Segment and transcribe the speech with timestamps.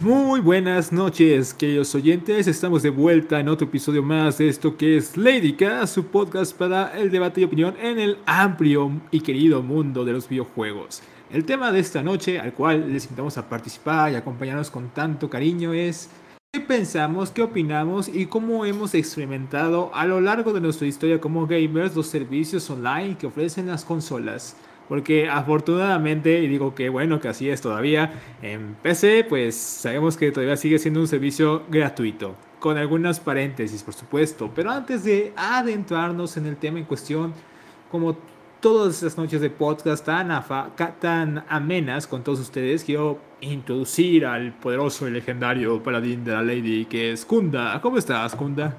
[0.00, 2.46] Muy buenas noches, queridos oyentes.
[2.46, 6.56] Estamos de vuelta en otro episodio más de esto que es Lady K, su podcast
[6.56, 11.02] para el debate y opinión en el amplio y querido mundo de los videojuegos.
[11.32, 15.28] El tema de esta noche, al cual les invitamos a participar y acompañarnos con tanto
[15.28, 16.10] cariño, es
[16.52, 21.48] qué pensamos, qué opinamos y cómo hemos experimentado a lo largo de nuestra historia como
[21.48, 24.54] gamers los servicios online que ofrecen las consolas.
[24.88, 28.12] Porque afortunadamente, y digo que bueno que así es todavía,
[28.42, 32.34] en PC pues sabemos que todavía sigue siendo un servicio gratuito.
[32.58, 34.50] Con algunas paréntesis, por supuesto.
[34.54, 37.32] Pero antes de adentrarnos en el tema en cuestión,
[37.90, 38.16] como
[38.60, 40.28] todas estas noches de podcast tan,
[40.98, 46.86] tan amenas con todos ustedes, quiero introducir al poderoso y legendario paladín de la Lady,
[46.86, 47.80] que es Kunda.
[47.80, 48.76] ¿Cómo estás, Kunda?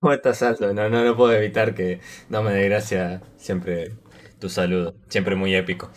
[0.00, 0.72] ¿Cómo estás, Aldo?
[0.74, 3.96] No, no, no puedo evitar que no me dé gracia siempre
[4.38, 5.90] tu saludo, siempre muy épico.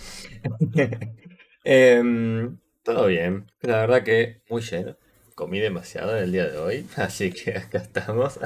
[1.64, 4.96] Em, todo bien, la verdad que muy lleno.
[5.36, 8.40] Comí demasiado en el día de hoy, así que acá estamos.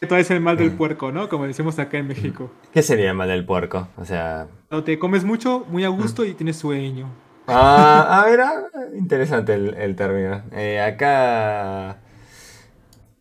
[0.00, 0.76] Esto es el mal del mm.
[0.76, 1.28] puerco, ¿no?
[1.28, 2.50] Como decimos acá en México.
[2.72, 3.88] ¿Qué sería el mal del puerco?
[3.96, 4.46] O sea...
[4.70, 7.08] No, te comes mucho, muy a gusto y tienes sueño.
[7.46, 8.62] Ah, a ver, ah,
[8.96, 10.42] interesante el, término.
[10.52, 11.98] Eh, acá...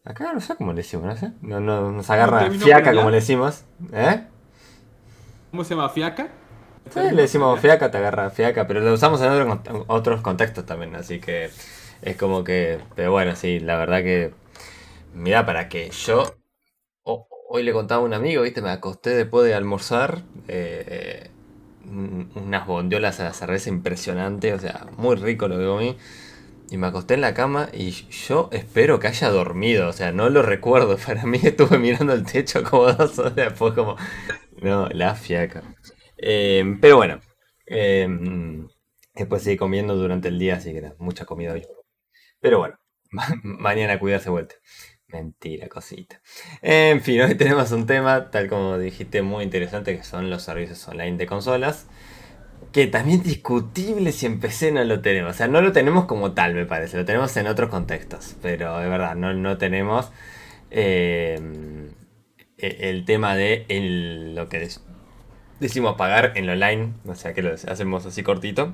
[0.04, 1.32] Acá no sé cómo le decimos, no sé.
[1.42, 3.64] No, no, nos agarra fiaca como le decimos.
[3.92, 4.24] ¿Eh?
[5.56, 5.88] ¿Cómo se llama?
[5.88, 6.28] ¿Fiaca?
[6.94, 11.22] Sí, le decimos fiaca, te agarra fiaca, pero lo usamos en otros contextos también, así
[11.22, 11.50] que
[12.02, 12.80] es como que.
[12.94, 14.34] Pero bueno, sí, la verdad que.
[15.14, 16.36] Mira, para que yo.
[17.06, 18.62] hoy le contaba a un amigo, ¿viste?
[18.62, 20.24] Me acosté después de almorzar.
[20.50, 21.30] Eh,
[21.86, 25.98] unas bondiolas a la cerveza impresionante, o sea, muy rico lo que comí.
[26.70, 30.30] Y me acosté en la cama y yo espero que haya dormido, o sea, no
[30.30, 30.98] lo recuerdo.
[31.08, 33.96] Para mí estuve mirando el techo como dos horas después, como
[34.66, 35.64] no, la fiaca.
[36.18, 37.20] Em, pero bueno,
[37.66, 38.68] em,
[39.14, 41.66] después seguí comiendo durante el día, así que mucha comida hoy.
[42.40, 42.78] Pero bueno,
[43.44, 44.56] mañana cuidarse vuelta.
[45.08, 46.22] Mentira, cosita.
[46.62, 50.88] En fin, hoy tenemos un tema, tal como dijiste, muy interesante, que son los servicios
[50.88, 51.88] online de consolas.
[52.72, 55.32] Que también discutible si en PC no lo tenemos.
[55.36, 56.98] O sea, no lo tenemos como tal, me parece.
[56.98, 58.36] Lo tenemos en otros contextos.
[58.42, 60.12] Pero de verdad, no, no tenemos.
[60.72, 61.95] Eh, e,
[62.68, 63.66] el tema de
[64.34, 64.70] lo que
[65.60, 68.74] decimos pagar en lo online, o sea que lo hacemos así cortito,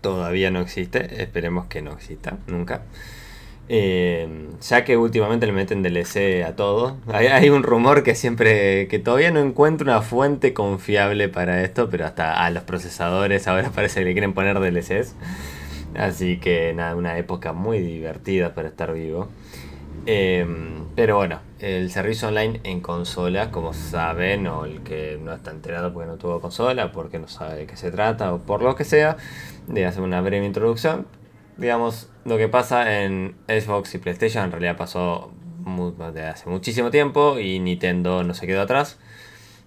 [0.00, 2.82] todavía no existe, esperemos que no exista nunca.
[3.70, 4.26] Eh,
[4.62, 6.96] ya que últimamente le meten DLC a todo.
[7.12, 12.06] Hay, un rumor que siempre, que todavía no encuentro una fuente confiable para esto, pero
[12.06, 15.14] hasta a los procesadores ahora parece que le quieren poner DLCs.
[15.94, 19.28] Así que nada, una época muy divertida para estar vivo.
[20.10, 25.50] Em, pero bueno, el servicio online en consola, como saben, o el que no está
[25.50, 28.74] enterado porque no tuvo consola, porque no sabe de qué se trata, o por lo
[28.74, 29.18] que sea,
[29.66, 31.06] de hacer una breve introducción.
[31.58, 35.30] Digamos, lo que pasa en Xbox y PlayStation en realidad pasó
[35.98, 38.98] desde hace muchísimo tiempo y Nintendo no se quedó atrás.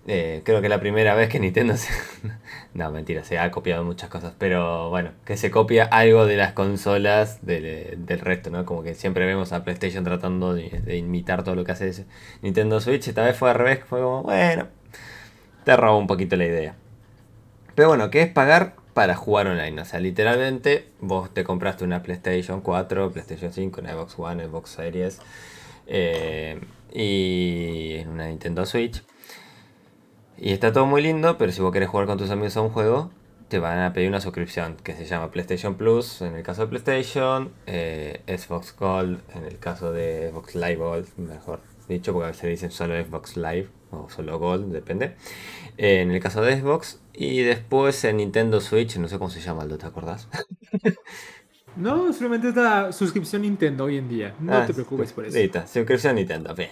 [0.08, 1.90] Eh, creo que la primera vez que Nintendo se...
[2.74, 6.54] no, mentira, se ha copiado muchas cosas, pero bueno, que se copia algo de las
[6.54, 8.66] consolas del, resto, ¿no?
[8.66, 12.06] Como que siempre vemos a PlayStation tratando de, imitar todo lo que hace
[12.42, 14.68] Nintendo Switch, esta vez fue al revés, fue como, bueno,
[15.66, 16.76] te robo un poquito la idea.
[17.76, 19.82] Pero bueno, ¿qué es pagar para jugar online?
[19.82, 24.70] O sea, literalmente vos te compraste una PlayStation 4, PlayStation 5, una Xbox One, Xbox
[24.72, 25.20] Series
[25.88, 26.60] eh,
[26.92, 29.04] y una Nintendo Switch
[30.44, 32.70] y está todo muy lindo, pero si vos querés jugar con tus amigos a un
[32.70, 33.12] juego,
[33.48, 36.68] te van a pedir una suscripción que se llama PlayStation Plus en el caso de
[36.68, 42.28] PlayStation, eh, Xbox Gold en el caso de Xbox Live Gold, mejor dicho, porque a
[42.30, 45.16] veces dicen solo Xbox Live o solo Gold, depende.
[45.78, 49.42] Eh, en el caso de Xbox, y después en Nintendo Switch, no sé cómo se
[49.42, 50.28] llama, ¿te acordás?
[51.76, 54.34] no, solamente es la suscripción Nintendo hoy en día.
[54.40, 55.38] No ah, te preocupes por eso.
[55.38, 56.72] Listo, suscripción Nintendo, bien.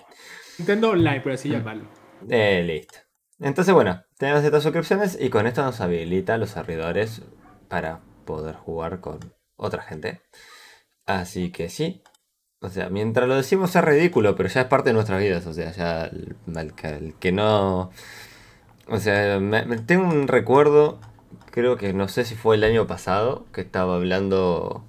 [0.57, 1.83] Nintendo Online, por así llamarlo.
[2.27, 3.08] Eh, listo.
[3.39, 7.21] Entonces, bueno, tenemos estas suscripciones y con esto nos habilita los servidores
[7.69, 9.19] para poder jugar con
[9.55, 10.21] otra gente.
[11.05, 12.03] Así que sí.
[12.61, 15.45] O sea, mientras lo decimos es ridículo, pero ya es parte de nuestras vidas.
[15.47, 17.91] O sea, ya el, que no...
[18.87, 20.99] O sea, me, tengo un recuerdo,
[21.51, 24.83] creo que no sé si fue el año pasado, que estaba hablando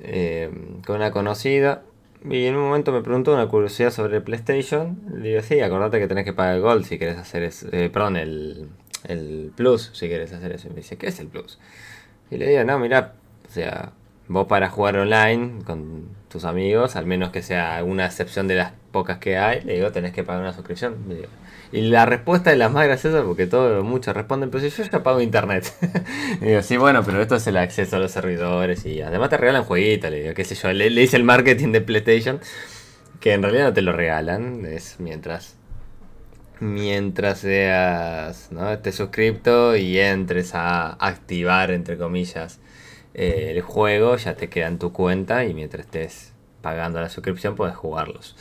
[0.00, 0.50] eh,
[0.86, 1.84] con una conocida
[2.30, 4.98] y en un momento me preguntó una curiosidad sobre PlayStation.
[5.14, 7.68] Le digo, sí, acordate que tenés que pagar el Gold si querés hacer eso.
[7.72, 8.68] Eh, perdón, el,
[9.04, 10.68] el Plus si querés hacer eso.
[10.68, 11.58] Y me dice, ¿qué es el Plus?
[12.30, 13.14] Y le digo, no, mira,
[13.46, 13.92] o sea,
[14.28, 18.72] vos para jugar online con tus amigos, al menos que sea una excepción de las
[18.90, 20.96] pocas que hay, le digo, tenés que pagar una suscripción.
[21.74, 25.02] Y la respuesta es la más graciosa porque todos, muchos responden, pero si yo ya
[25.02, 25.74] pago internet.
[26.40, 29.38] y digo, sí, bueno, pero esto es el acceso a los servidores y además te
[29.38, 32.38] regalan jueguitos, le digo, qué sé yo, le, hice el marketing de PlayStation,
[33.18, 35.56] que en realidad no te lo regalan, es mientras
[36.60, 42.60] mientras seas, estés suscripto y entres a activar, entre comillas,
[43.14, 47.74] el juego, ya te queda en tu cuenta y mientras estés pagando la suscripción puedes
[47.74, 48.36] jugarlos.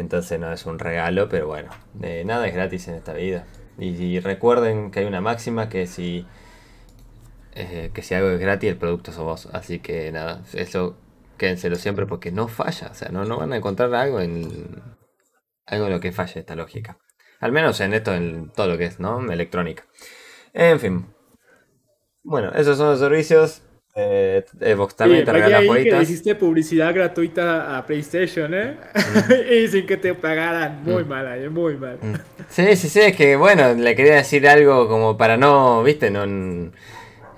[0.00, 1.70] Entonces no es un regalo, pero bueno,
[2.24, 3.46] nada es gratis en esta vida.
[3.78, 6.26] Y, recuerden que hay una máxima que si,
[7.54, 9.48] eh, que si algo es gratis, el producto sos vos.
[9.52, 10.96] Así que nada, eso
[11.38, 12.88] quédenselo siempre porque no falla.
[12.90, 14.82] O sea, no, no van a encontrar algo en,
[15.66, 16.98] algo en lo que falle esta lógica.
[17.40, 19.20] Al menos en esto, en todo lo que es, ¿no?
[19.30, 19.84] Electrónica.
[20.52, 21.06] En fin.
[22.22, 23.62] Bueno, esos son los servicios.
[23.96, 26.02] Eh, Xbox también te regala jueguitas.
[26.02, 28.76] hiciste publicidad gratuita a PlayStation, ¿eh?
[28.94, 29.52] Mm.
[29.52, 30.82] y sin que te pagaran.
[30.84, 31.08] Muy mm.
[31.08, 31.98] mal, eh, muy mal.
[32.00, 32.14] Mm.
[32.48, 36.70] Sí, sí, sí, es que bueno, le quería decir algo como para no, viste, no.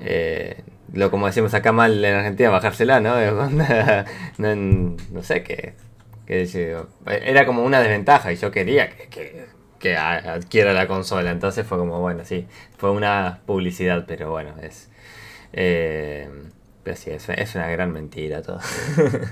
[0.00, 0.62] Eh,
[0.93, 3.14] lo como decimos acá mal en Argentina, bajársela, ¿no?
[4.38, 4.55] no,
[5.10, 5.75] no sé qué.
[6.26, 9.52] Era como una desventaja y yo quería que
[9.82, 11.31] que adquiera la consola.
[11.31, 12.46] Entonces fue como, bueno, sí,
[12.78, 14.88] fue una publicidad, pero bueno, es...
[15.52, 16.28] Eh,
[16.82, 18.58] pero sí, es, una gran mentira todo.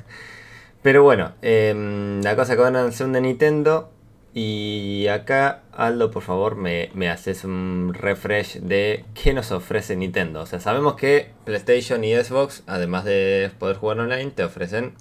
[0.83, 3.91] pero bueno, em, la cosa que van a hacer de Nintendo.
[4.33, 10.43] Y acá, Aldo, por favor, me, me, haces un refresh de qué nos ofrece Nintendo.
[10.43, 14.95] O sea, sabemos que PlayStation y Xbox, además de poder jugar online, te ofrecen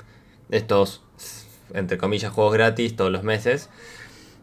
[0.50, 1.04] estos,
[1.76, 3.70] entre comillas, juegos gratis todos los meses.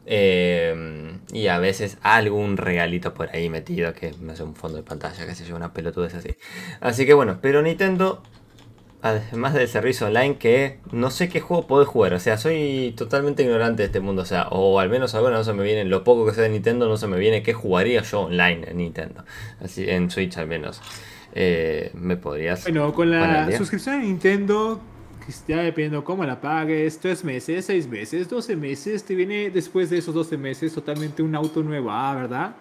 [0.09, 4.85] Em, y a veces algún regalito por ahí metido que me hace un fondo de
[4.85, 6.37] pantalla, que se lleva una pelotudez así.
[6.81, 8.23] Así que bueno, pero Nintendo,
[9.03, 12.15] además del servicio online, que no sé qué juego puedo jugar.
[12.15, 14.23] O sea, soy totalmente ignorante de este mundo.
[14.23, 16.51] O sea, o al menos ahora no se me viene, lo poco que sé de
[16.51, 19.25] Nintendo, no se me viene qué jugaría yo online en Nintendo.
[19.61, 20.81] Así, en Switch al menos.
[21.35, 22.63] Eh, me podrías.
[22.63, 24.81] Bueno, con la suscripción a Nintendo
[25.47, 29.99] ya dependiendo cómo la pagues, 3 meses, 6 meses, 12 meses, te viene después de
[29.99, 32.57] esos 12 meses totalmente un auto nuevo, ah, ¿verdad?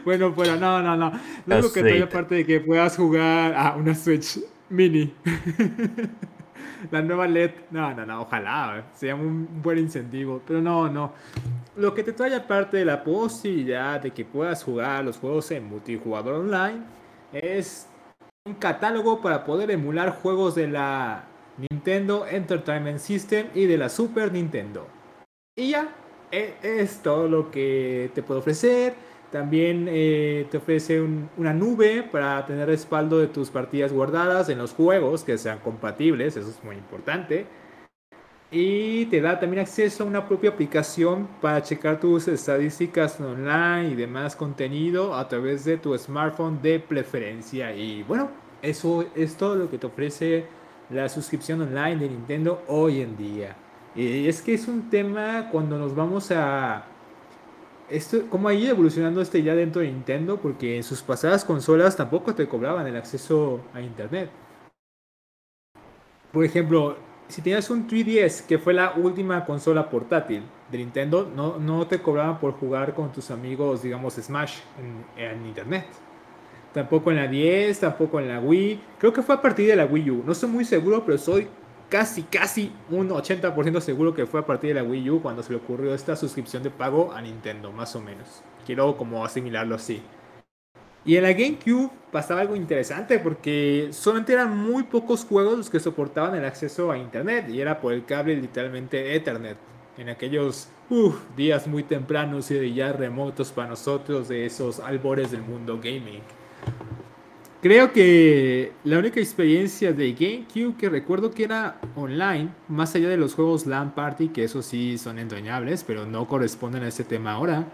[0.04, 1.12] bueno, pero no, no, no.
[1.46, 4.38] No es lo que trae aparte de que puedas jugar a una Switch
[4.68, 5.14] mini.
[6.90, 11.12] la nueva LED, no, no, no, ojalá, sea un buen incentivo, pero no, no.
[11.76, 15.64] Lo que te trae aparte de la posibilidad de que puedas jugar los juegos en
[15.64, 16.82] multijugador online
[17.32, 17.88] es
[18.44, 21.24] un catálogo para poder emular juegos de la
[21.58, 24.86] Nintendo Entertainment System y de la Super Nintendo.
[25.56, 25.94] Y ya,
[26.30, 28.94] e, es todo lo que te puedo ofrecer.
[29.30, 31.00] También eh, te ofrece
[31.38, 36.36] una nube para tener respaldo de tus partidas guardadas en los juegos que sean compatibles,
[36.36, 37.46] eso es muy importante.
[38.50, 43.94] Y te da también acceso a una propia aplicación para checar tus estadísticas online y
[43.94, 47.74] demás contenido a través de tu smartphone de preferencia.
[47.74, 50.44] Y bueno, eso es todo lo que te ofrece
[50.92, 53.56] la suscripción online de Nintendo hoy en día.
[53.94, 56.84] Y es que es un tema cuando nos vamos a...
[57.90, 60.38] Esto, ¿Cómo ha ido evolucionando este ya dentro de Nintendo?
[60.38, 64.30] Porque en sus pasadas consolas tampoco te cobraban el acceso a Internet.
[66.32, 66.96] Por ejemplo,
[67.28, 72.00] si tenías un 3DS, que fue la última consola portátil de Nintendo, no, no te
[72.00, 75.86] cobraban por jugar con tus amigos, digamos, Smash en, en Internet.
[76.72, 78.80] Tampoco en la 10, tampoco en la Wii.
[78.98, 80.22] Creo que fue a partir de la Wii U.
[80.24, 81.48] No estoy muy seguro, pero soy
[81.90, 85.50] casi, casi un 80% seguro que fue a partir de la Wii U cuando se
[85.50, 88.42] le ocurrió esta suscripción de pago a Nintendo, más o menos.
[88.64, 90.02] Quiero como asimilarlo así.
[91.04, 95.80] Y en la GameCube pasaba algo interesante porque solamente eran muy pocos juegos los que
[95.80, 99.58] soportaban el acceso a Internet y era por el cable literalmente Ethernet.
[99.98, 100.68] En aquellos
[101.36, 106.22] días muy tempranos y ya remotos para nosotros de esos albores del mundo gaming.
[107.62, 113.16] Creo que la única experiencia de GameCube que recuerdo que era online, más allá de
[113.16, 117.34] los juegos LAN Party, que eso sí son entrañables, pero no corresponden a este tema
[117.34, 117.68] ahora,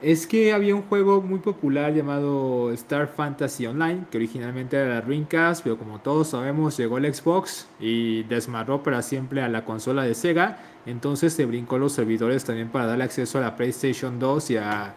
[0.00, 5.00] es que había un juego muy popular llamado Star Fantasy Online, que originalmente era la
[5.02, 10.02] Dreamcast, pero como todos sabemos llegó el Xbox y desmarró para siempre a la consola
[10.02, 14.50] de Sega, entonces se brincó los servidores también para darle acceso a la PlayStation 2
[14.50, 14.96] y a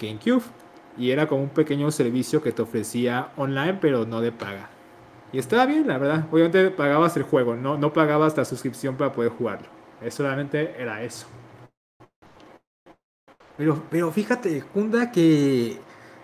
[0.00, 0.42] GameCube
[0.98, 4.70] y era como un pequeño servicio que te ofrecía online pero no de paga.
[5.32, 6.26] Y estaba bien, la verdad.
[6.30, 9.68] Obviamente pagabas el juego, no, no pagabas la suscripción para poder jugarlo.
[10.02, 11.26] Es solamente era eso.
[13.56, 15.78] Pero, pero fíjate, Kunda, que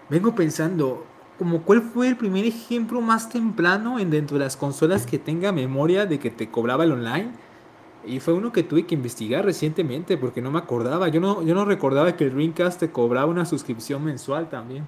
[0.08, 1.06] vengo pensando,
[1.38, 5.52] como cuál fue el primer ejemplo más temprano en dentro de las consolas que tenga
[5.52, 7.32] memoria de que te cobraba el online
[8.06, 11.08] Y fue uno que tuve que investigar recientemente porque no me acordaba.
[11.08, 14.86] Yo no, yo no recordaba que el Dreamcast te cobraba una suscripción mensual también.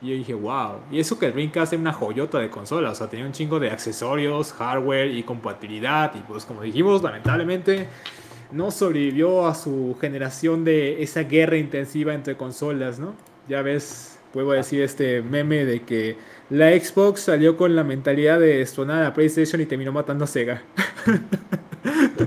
[0.00, 0.80] Y yo dije, wow.
[0.90, 2.90] Y eso que el Dreamcast es una joyota de consola.
[2.90, 6.14] O sea, tenía un chingo de accesorios, hardware y compatibilidad.
[6.14, 7.88] Y pues como dijimos, lamentablemente
[8.50, 13.14] no sobrevivió a su generación de esa guerra intensiva entre consolas, ¿no?
[13.46, 16.16] Ya ves, puedo decir este meme de que
[16.48, 20.62] la Xbox salió con la mentalidad de destronar a PlayStation y terminó matando a Sega.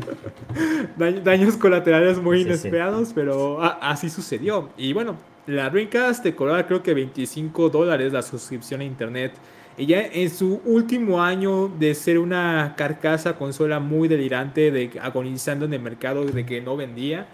[1.23, 4.69] Daños colaterales muy inesperados, pero así sucedió.
[4.77, 9.33] Y bueno, la Dreamcast te cobraba creo que 25 dólares la suscripción a internet.
[9.75, 15.65] Y ya en su último año de ser una carcasa consola muy delirante, de agonizando
[15.65, 17.27] en el mercado, de que no vendía,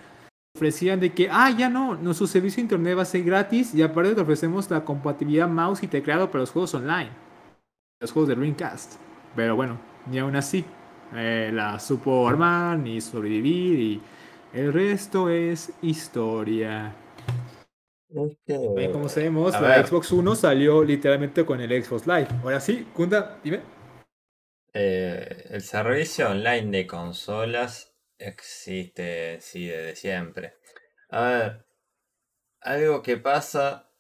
[0.56, 3.82] ofrecían de que, ah, ya no, nuestro servicio de internet va a ser gratis y
[3.82, 7.10] aparte te ofrecemos la compatibilidad mouse y teclado para los juegos online,
[8.00, 8.96] los juegos de Dreamcast.
[9.36, 9.78] Pero bueno,
[10.10, 10.64] ni aún así,
[11.16, 14.02] eh, la supo armar ni sobrevivir y
[14.54, 16.96] el resto es historia.
[18.92, 22.28] como sabemos, la Xbox One salió literalmente con el Xbox Live.
[22.44, 23.62] Ahora sí, Kunda, dime.
[24.74, 30.54] Eh, el servicio online de consolas existe, sí, desde siempre.
[31.10, 31.66] A ver,
[32.62, 33.92] algo que pasa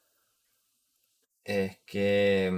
[1.44, 2.52] es que...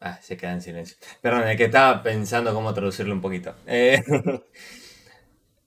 [0.00, 0.96] Ah, se queda en silencio.
[1.20, 3.54] Perdón, es que estaba pensando cómo traducirlo un poquito.
[3.66, 4.02] Eh,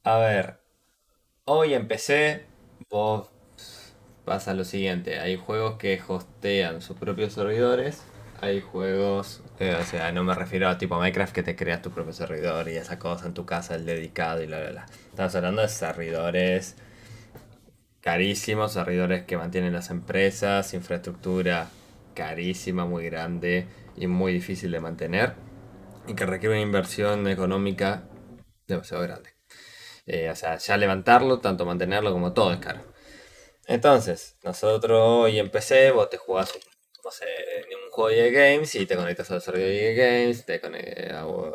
[0.04, 0.60] a ver,
[1.46, 2.46] hoy empecé,
[2.90, 3.30] vos
[4.26, 8.04] pasa lo siguiente, hay juegos que hostean sus propios servidores,
[8.42, 11.92] hay juegos, eh, o sea, no me refiero a tipo Minecraft que te creas tu
[11.92, 14.86] propio servidor y esa cosa en tu casa, el dedicado y la la la.
[15.12, 16.76] Estamos hablando de servidores
[18.02, 21.70] carísimos, servidores que mantienen las empresas, infraestructura
[22.16, 25.36] carísima, muy grande y muy difícil de mantener
[26.08, 28.08] y que requiere una inversión económica
[28.68, 29.32] demasiado grande.
[30.06, 32.82] Eh, o sea, ya levantarlo, tanto mantenerlo como todo es caro.
[33.68, 36.54] Entonces, nosotros hoy en PC, vos te jugás,
[37.04, 37.26] no sé,
[37.84, 40.62] un juego de games y te conectas al servidor de games, te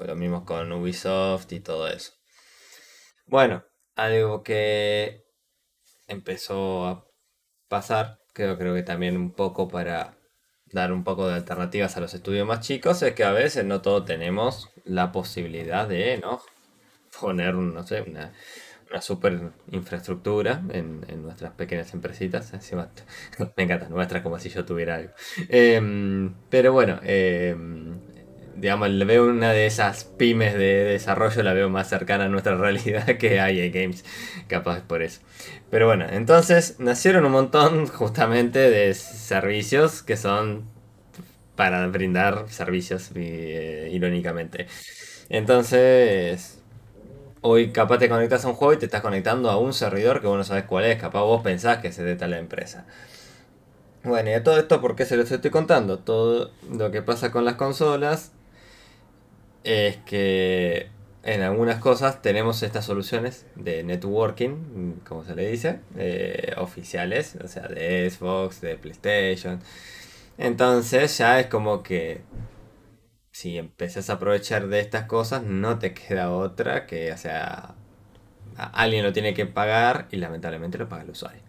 [0.06, 2.12] lo mismo con Ubisoft y todo eso.
[3.26, 5.24] Bueno, algo que
[6.06, 7.06] empezó a
[7.68, 10.18] pasar, creo, creo que también un poco para
[10.72, 13.82] dar un poco de alternativas a los estudios más chicos, es que a veces no
[13.82, 16.40] todos tenemos la posibilidad de, ¿no?
[17.20, 18.32] Poner, no sé, una
[18.92, 22.52] una super infraestructura en, nuestras pequeñas empresitas.
[23.56, 25.12] me encanta, nuestra como si yo tuviera algo.
[25.48, 27.98] Em, pero bueno, em,
[28.62, 32.56] digamos, le veo una de esas pymes de desarrollo, la veo más cercana a nuestra
[32.56, 34.04] realidad que EA Games,
[34.46, 35.20] capaz por eso.
[35.68, 40.70] Pero bueno, entonces nacieron un montón justamente de servicios que son
[41.56, 44.68] para brindar servicios, eh, irónicamente.
[45.28, 46.58] Entonces,
[47.44, 50.28] Hoy capaz te conectas a un juego y te estás conectando a un servidor que
[50.28, 52.86] vos no sabes cuál es, capaz vos pensás que es de tal empresa.
[54.04, 55.98] Bueno, y a todo esto, ¿por qué se los estoy contando?
[55.98, 58.30] Todo lo que pasa con las consolas
[59.64, 60.88] es que
[61.22, 67.48] en algunas cosas tenemos estas soluciones de networking, como se le dice, eh, oficiales, o
[67.48, 69.60] sea, de Xbox, de PlayStation.
[70.38, 72.22] Entonces ya es como que
[73.30, 77.74] si empezás a aprovechar de estas cosas, no te queda otra que, o sea,
[78.56, 81.42] alguien lo tiene que pagar y lamentablemente lo paga el usuario.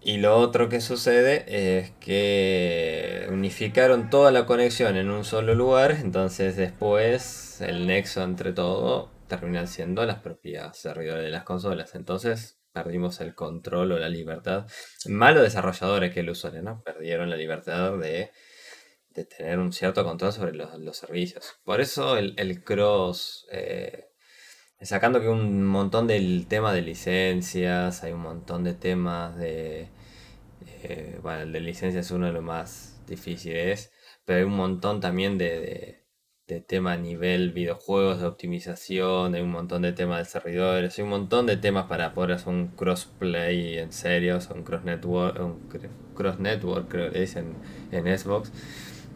[0.00, 5.92] Y lo otro que sucede es que unificaron toda la conexión en un solo lugar,
[5.92, 11.94] entonces después el nexo entre todo terminan siendo las propias servidores de las consolas.
[11.94, 14.66] Entonces perdimos el control o la libertad.
[15.06, 16.82] Malo desarrolladores que el usuario, ¿no?
[16.84, 18.30] Perdieron la libertad de
[19.18, 21.56] de tener un cierto control sobre los, servicios.
[21.64, 24.07] Por eso el, cross, eh,
[24.80, 29.88] sacando que un montón del tema de licencias, hay un montón de temas de...
[30.82, 33.92] Eh, bueno, el de licencias es uno de los más difíciles,
[34.24, 36.04] pero hay un montón también de,
[36.46, 41.04] de, tema a nivel videojuegos, de optimización, hay un montón de temas de servidores, hay
[41.04, 45.60] un montón de temas para poder hacer un crossplay en serio, un cross network, un
[46.14, 47.54] cross network creo que dicen
[47.92, 48.52] en Xbox.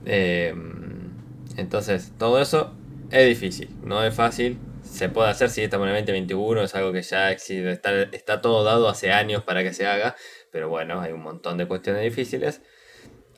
[0.04, 1.10] Em,
[1.56, 2.72] entonces, todo eso
[3.10, 4.58] es difícil, no es fácil.
[4.92, 7.80] Se puede hacer si estamos en el 2021, es algo que ya existe,
[8.12, 10.16] está, todo dado hace años para que se haga,
[10.50, 12.60] pero bueno, hay un montón de cuestiones difíciles.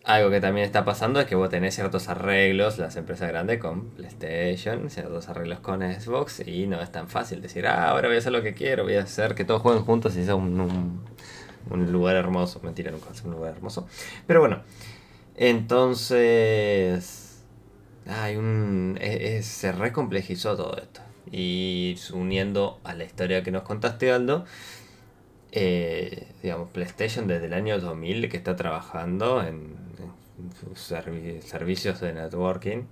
[0.03, 3.91] Algo que también está pasando es que vos tenés ciertos arreglos, las empresas grandes con
[3.91, 8.19] PlayStation, ciertos arreglos con Xbox, y no es tan fácil decir, ah, ahora voy a
[8.19, 11.05] hacer lo que quiero, voy a hacer que todos jueguen juntos y sea un,
[11.71, 12.59] lugar hermoso.
[12.65, 13.87] Mentira, nunca ser un lugar hermoso.
[14.27, 14.65] Pero bueno,
[15.37, 17.45] entonces,
[18.09, 18.99] hay un.
[19.41, 21.01] se recomplejizó todo esto.
[21.31, 24.45] Y uniendo a la historia que nos contaste, Aldo,
[25.53, 29.77] eh, digamos, PlayStation desde el año 2000 que está trabajando en,
[30.61, 32.85] sus servicios de networking.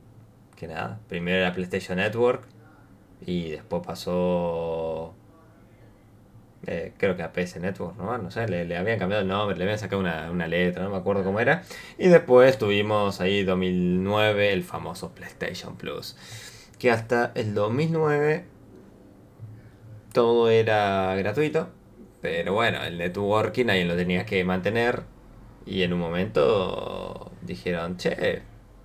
[0.57, 2.45] Que nada, primero era PlayStation Network
[3.27, 5.15] y después pasó
[6.67, 8.17] eh, creo que a PS Network, ¿no?
[8.19, 10.97] No sé, le, habían cambiado el nombre, le habían sacado una, una, letra, no me
[10.97, 11.65] acuerdo cómo era.
[11.99, 16.17] Y después tuvimos ahí 2009 el famoso PlayStation Plus.
[16.83, 18.45] Que hasta el 2009
[20.13, 21.69] todo era gratuito.
[22.21, 25.05] Pero bueno, el networking alguien lo tenía que mantener.
[25.65, 28.43] Y en un momento dijeron, che,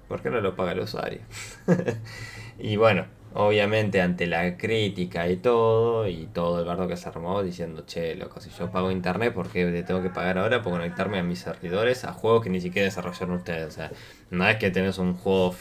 [0.07, 1.21] ¿por qué no lo paga el usuario?
[2.59, 7.43] y bueno, Obviamente ante la crítica y todo, y todo el bardo que se armó
[7.43, 11.19] diciendo, che, loco, si yo pago internet, ¿por qué tengo que pagar ahora por conectarme
[11.19, 13.67] a mis servidores a juegos que ni siquiera desarrollaron ustedes?
[13.67, 13.91] O sea,
[14.31, 15.53] no es que tenés un juego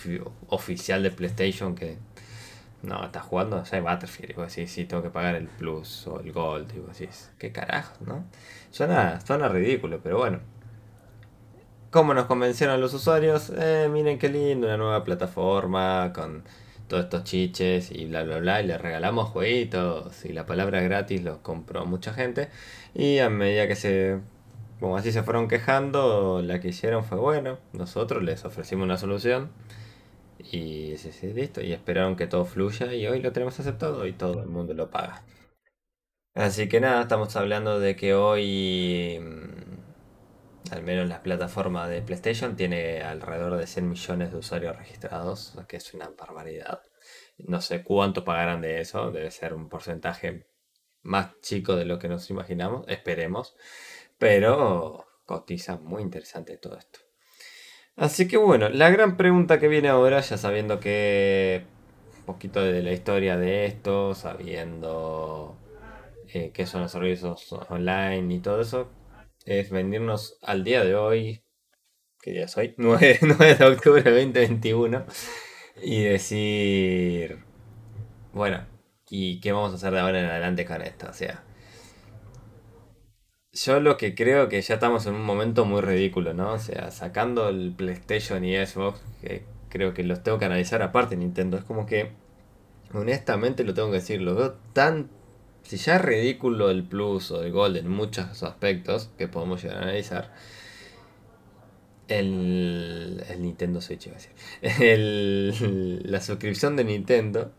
[0.49, 1.99] oficial de PlayStation que...
[2.87, 6.07] No, estás jugando, o sea, Battlefield, y vos decís, sí, tengo que pagar el Plus
[6.07, 8.25] o el Gold, y vos decís, qué carajo, ¿no?
[8.71, 10.39] Suena, suena ridículo, pero bueno.
[11.91, 13.51] ¿Cómo nos convencieron los usuarios?
[13.57, 16.45] Eh, miren qué lindo, una nueva plataforma con
[16.87, 21.23] todos estos chiches y bla bla bla y le regalamos jueguitos y la palabra gratis
[21.25, 22.49] los compró mucha gente
[22.95, 24.21] y a medida que se
[24.79, 29.51] como así se fueron quejando la que hicieron fue bueno nosotros les ofrecimos una solución
[30.53, 34.13] y sí, sí, listo y esperaron que todo fluya y hoy lo tenemos aceptado y
[34.13, 35.25] todo el mundo lo paga
[36.35, 39.21] así que nada estamos hablando de que hoy
[40.71, 45.77] al menos la plataforma de PlayStation tiene alrededor de 100 millones de usuarios registrados, que
[45.77, 46.83] es una barbaridad.
[47.39, 50.49] No sé cuánto pagarán de eso, debe ser un porcentaje
[51.03, 53.57] más chico de lo que nos imaginamos, esperemos.
[54.19, 57.06] Pero cotiza muy interesante todo esto.
[57.97, 61.65] Así que bueno, la gran pregunta que viene ahora, ya sabiendo que
[62.19, 65.57] un poquito de la historia de esto, sabiendo
[66.29, 68.91] eh, qué son los servicios online y todo eso,
[69.47, 71.43] es venirnos al día de hoy,
[72.21, 73.19] que día es hoy, 9,
[73.59, 75.07] de octubre de 2021,
[75.83, 77.39] y decir,
[78.35, 78.67] bueno,
[79.09, 81.09] ¿y qué vamos a hacer de ahora en adelante con esto?
[81.09, 81.46] O sea,
[83.57, 86.53] yo lo que creo que ya estamos en un momento muy ridículo, ¿no?
[86.53, 91.17] O sea, sacando el PlayStation y Xbox, que creo que los tengo que analizar aparte
[91.17, 92.13] Nintendo, es como que,
[92.93, 95.09] honestamente lo tengo que decir, lo veo tan
[95.63, 99.79] si ya es ridículo el Plus o el Gold en muchos aspectos que podemos llegar
[99.79, 100.33] a analizar,
[102.09, 106.03] el, el Nintendo Switch, iba a decir.
[106.05, 107.51] la suscripción de Nintendo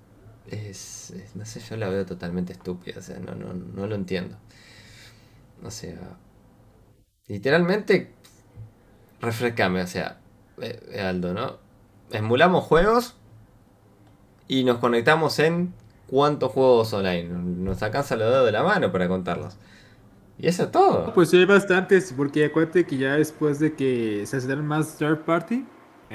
[0.49, 4.38] es, no sé, yo la veo totalmente estúpida, o sea, no, no, no lo entiendo.
[5.63, 6.17] O sea,
[7.27, 8.13] literalmente,
[9.19, 10.19] refrescame, o sea,
[10.61, 11.57] eh, Aldo, ¿no?
[12.11, 13.15] Emulamos juegos
[14.47, 15.73] y nos conectamos en
[16.07, 17.25] cuántos juegos online.
[17.25, 19.57] Nos alcanza los dedos de la mano para contarlos.
[20.39, 21.13] Y eso es todo.
[21.13, 25.65] Pues hay bastantes, porque acuérdate que ya después de que se hacen más third party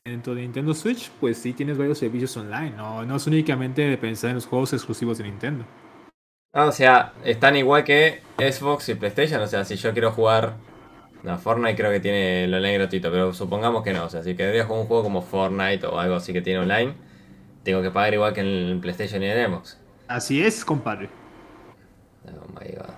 [0.05, 2.70] dentro de Nintendo Switch, pues sí tienes varios servicios online.
[2.70, 5.64] No, no es únicamente pensar en los juegos exclusivos de Nintendo.
[6.55, 9.41] Ah, o sea, están igual que Xbox y PlayStation.
[9.41, 10.57] O sea, si yo quiero jugar.
[11.23, 14.05] No, Fortnite creo que tiene el online gratuito, pero supongamos que no.
[14.05, 16.95] O sea, si quería jugar un juego como Fortnite o algo así que tiene online,
[17.62, 19.79] tengo que pagar igual que en el PlayStation y en Xbox.
[20.09, 21.09] Así es, compadre.
[22.27, 22.95] Oh my god.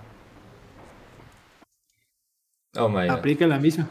[2.77, 3.19] Oh my god.
[3.19, 3.89] Aplica la misma.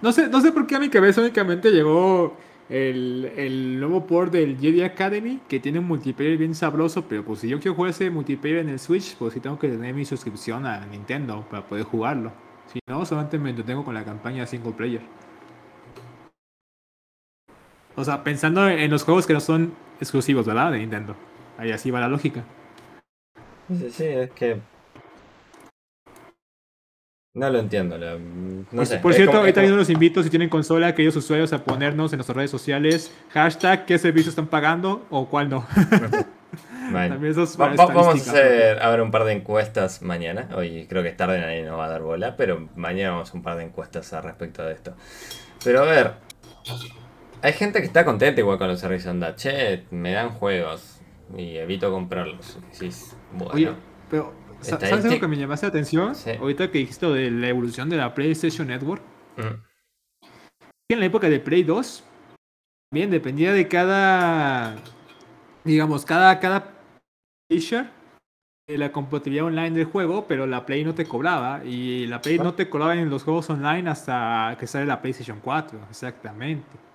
[0.00, 2.36] No sé, no sé por qué a mi cabeza únicamente llegó
[2.68, 7.48] el, nuevo port del Jedi Academy, que tiene un multiplayer bien sabroso, pero pues si
[7.48, 10.66] yo quiero jugar ese multiplayer en el Switch, pues sí tengo que tener mi suscripción
[10.66, 12.32] a Nintendo para poder jugarlo.
[12.72, 15.02] Si no, solamente me entretengo con la campaña single player.
[17.94, 20.72] O sea, pensando en los juegos que no son exclusivos, ¿verdad?
[20.72, 21.14] De Nintendo.
[21.58, 22.42] Ahí así va la lógica.
[23.68, 24.71] Sí, sí, es que.
[27.34, 27.96] No lo entiendo.
[27.98, 28.98] No pues, sé.
[28.98, 32.36] Por cierto, ahorita también los invito, si tienen consola, aquellos usuarios a ponernos en nuestras
[32.36, 35.66] redes sociales hashtag qué servicio están pagando o cuál no.
[36.92, 40.50] También vamos a hacer a ver, un par de encuestas mañana.
[40.54, 43.30] Hoy creo que es tarde, nadie nos va a dar bola, pero mañana vamos a
[43.30, 44.94] hacer un par de encuestas al respecto de esto.
[45.64, 46.12] Pero a ver,
[47.40, 49.34] hay gente que está contenta igual con los servicios anda.
[49.36, 51.00] Che, me dan juegos
[51.34, 52.58] y evito comprarlos.
[53.32, 53.54] bueno.
[53.54, 53.72] Oye,
[54.10, 56.14] pero ¿sabes algo que me llamaste la atención?
[56.40, 59.02] Ahorita que dijiste de la evolución de la PlayStation Network.
[59.36, 59.72] Mm.
[60.90, 62.04] En la época de Play 2,
[62.92, 64.76] bien, dependía de cada,
[65.64, 66.72] digamos, cada, cada
[68.68, 71.64] de la compatibilidad online del juego, pero la Play no te cobraba.
[71.64, 75.40] Y la Play no te cobraba en los juegos online hasta que sale la PlayStation
[75.42, 76.91] 4, exactamente.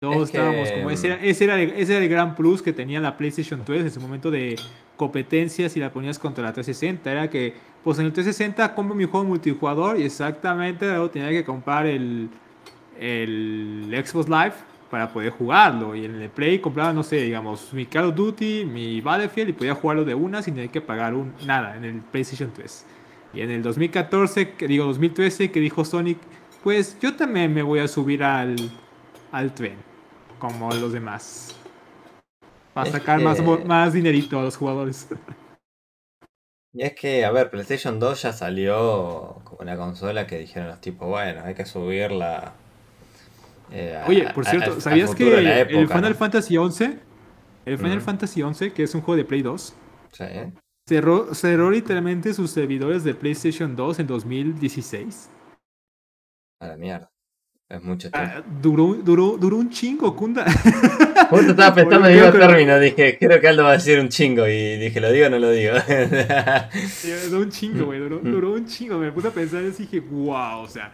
[0.00, 3.00] Todos estábamos como ese era, ese era, el, ese, era el, gran plus que tenía
[3.00, 4.56] la PlayStation 3 en su momento de
[4.96, 7.12] competencias y la ponías contra la 360.
[7.12, 11.44] Era que, pues en el 360 compro mi juego multijugador y exactamente luego tenía que
[11.44, 12.30] comprar el,
[12.98, 14.54] el Xbox Live
[14.88, 15.94] para poder jugarlo.
[15.94, 19.52] Y en el Play compraba, no sé, digamos, mi Call of Duty, mi Battlefield y
[19.52, 22.86] podía jugarlo de una sin tener que pagar un, nada en el PlayStation 3.
[23.34, 26.16] Y en el 2014, que digo 2013, que dijo Sonic,
[26.62, 28.56] pues yo también me voy a subir al,
[29.36, 29.76] al tren,
[30.38, 31.54] como los demás.
[32.72, 35.08] Para sacar más, más dinerito a los jugadores.
[36.72, 40.80] Y es que, a ver, PlayStation 2 ya salió como una consola que dijeron los
[40.80, 42.54] tipos, bueno, hay que subirla
[43.70, 46.98] eh, Oye, por cierto, ¿sabías que el Final Fantasy XI,
[47.64, 49.74] el Final Fantasy XI, que es un juego de Play 2,
[50.86, 55.30] cerró, cerró literalmente sus servidores de PlayStation 2 en 2016?
[56.60, 57.13] A la mierda.
[57.74, 58.50] Es mucho ah, tiempo.
[58.62, 60.44] duró, duró, duró un chingo, Kunda.
[61.30, 62.78] Justo estaba pensando en el término.
[62.78, 64.46] Dije, creo que Aldo va a decir un chingo.
[64.46, 65.74] Y dije, ¿lo digo o no lo digo?
[67.30, 67.98] duró un chingo, güey.
[67.98, 68.98] Duró, duró, un chingo.
[68.98, 70.60] Me puse a pensar y dije, wow.
[70.60, 70.92] O sea,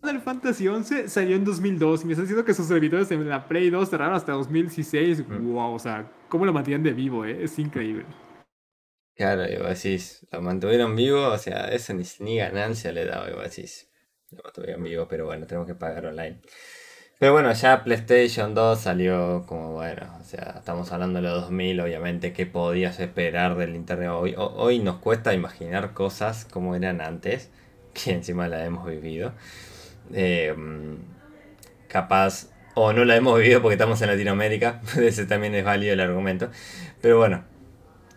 [0.00, 3.46] Final Fantasy XI salió en 2002 y me están diciendo que sus servidores en la
[3.46, 5.24] Play 2 cerraron hasta 2016.
[5.28, 7.24] Wow, o sea, ¿cómo lo mantienen de vivo?
[7.24, 7.44] Eh?
[7.44, 8.06] Es increíble.
[9.14, 13.32] Claro, decís, lo mantuvieron vivo, o sea, eso ni, ni ganancia le daba, y
[14.28, 16.38] decís, lo mantuvieron vivo, pero bueno, tenemos que pagar online.
[17.18, 21.80] Pero bueno, ya PlayStation 2 salió como bueno, o sea, estamos hablando de los 2000,
[21.80, 24.34] obviamente, ¿qué podías esperar del Internet hoy?
[24.36, 27.50] hoy nos cuesta imaginar cosas como eran antes,
[27.94, 29.32] que encima la hemos vivido.
[30.12, 30.54] Eh,
[31.88, 36.00] capaz, o no la hemos vivido porque estamos en Latinoamérica, ese también es válido el
[36.00, 36.50] argumento.
[37.00, 37.44] Pero bueno,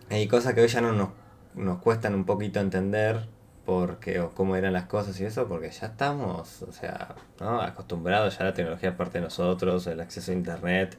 [0.10, 1.10] hay cosas que hoy ya no nos,
[1.56, 3.28] nos cuestan un poquito entender
[3.66, 8.46] porque o cómo eran las cosas y eso, porque ya estamos, o sea, acostumbrados ya
[8.46, 10.98] la tecnología parte de nosotros, el acceso a internet.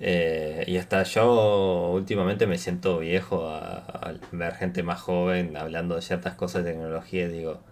[0.00, 6.02] Eh, y hasta yo últimamente me siento viejo a, ver gente más joven hablando de
[6.02, 7.62] ciertas cosas de tecnología y digo,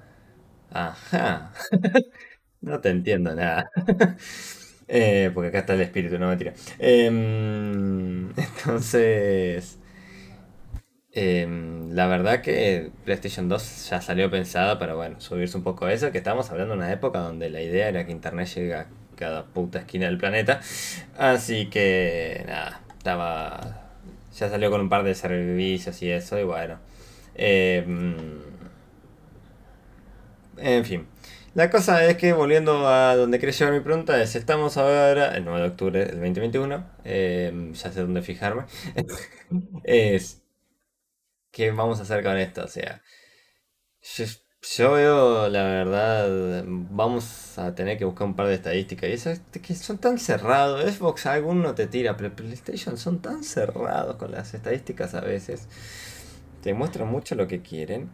[0.73, 1.53] ajá,
[2.63, 3.71] No te entiendo nada.
[4.95, 6.53] Eh, porque acá está el espíritu, no me tira.
[6.79, 9.79] Em, entonces,
[11.13, 15.93] em, la verdad que PlayStation 2 ya salió pensada para, bueno, subirse un poco a
[15.93, 18.87] eso, que estamos hablando de una época donde la idea era que Internet llegue a
[19.17, 20.61] cada puta esquina del planeta.
[21.17, 23.79] Así que, nada, estaba...
[24.39, 26.79] Ya salió con un par de servicios y eso, y bueno.
[27.35, 28.17] Em,
[30.57, 31.07] en fin.
[31.55, 35.45] La cosa es que, volviendo a donde quería llevar mi pregunta, es: estamos ahora, el
[35.45, 38.65] 9 de octubre del 2021, em, ya sé dónde fijarme.
[39.85, 40.42] es.
[41.53, 42.65] ¿Qué vamos a hacer con esto?
[42.65, 43.03] O sea,
[44.63, 49.11] yo, veo, la verdad, vamos a tener que buscar un par de estadísticas.
[49.11, 50.83] Y eso es que son tan cerrados.
[50.91, 55.69] Xbox alguno te tira, pero PlayStation son tan cerrados con las estadísticas a veces.
[56.63, 58.11] Te muestran mucho lo que quieren.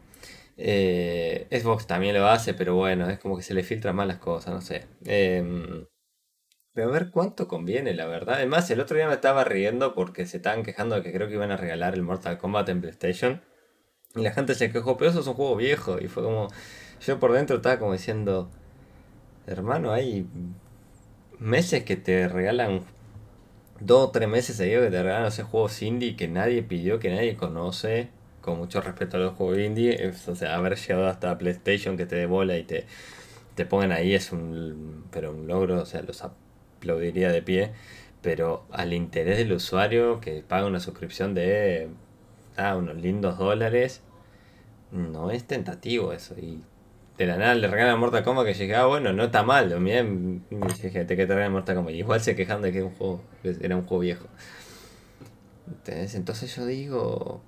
[0.56, 4.18] Eh, Xbox también lo hace, pero bueno, es como que se le filtran mal las
[4.18, 4.86] cosas, no sé.
[5.04, 5.86] Em,
[6.82, 8.36] a ver cuánto conviene, la verdad.
[8.36, 11.34] Además, el otro día me estaba riendo porque se estaban quejando de que creo que
[11.34, 13.42] iban a regalar el Mortal Kombat en PlayStation.
[14.14, 15.98] Y la gente se quejó, pero eso es un juego viejo.
[16.00, 16.48] Y fue como.
[17.00, 18.50] Yo por dentro estaba como diciendo.
[19.46, 20.26] Hermano, hay
[21.38, 22.82] meses que te regalan.
[23.80, 27.10] Dos o tres meses seguidos que te regalan ese juegos indie que nadie pidió, que
[27.10, 28.10] nadie conoce
[28.40, 32.16] con mucho respeto a los juegos indie, o sea, haber llegado hasta PlayStation que te
[32.16, 32.86] dé bola y te,
[33.54, 36.24] te pongan ahí es un, pero un logro, o sea, los
[36.78, 37.72] aplaudiría de pie,
[38.22, 41.88] pero al interés del usuario que paga una suscripción de
[42.56, 44.02] ah, unos lindos dólares,
[44.90, 46.62] no es tentativo eso, y
[47.18, 50.44] de la nada le regalan Mortal Kombat que llega, ah, bueno, no está mal, miren,
[50.80, 53.22] gente que te regalan Mortal Kombat, igual se quejan de que un juego,
[53.60, 54.26] era un juego viejo.
[55.86, 57.42] Entonces yo digo,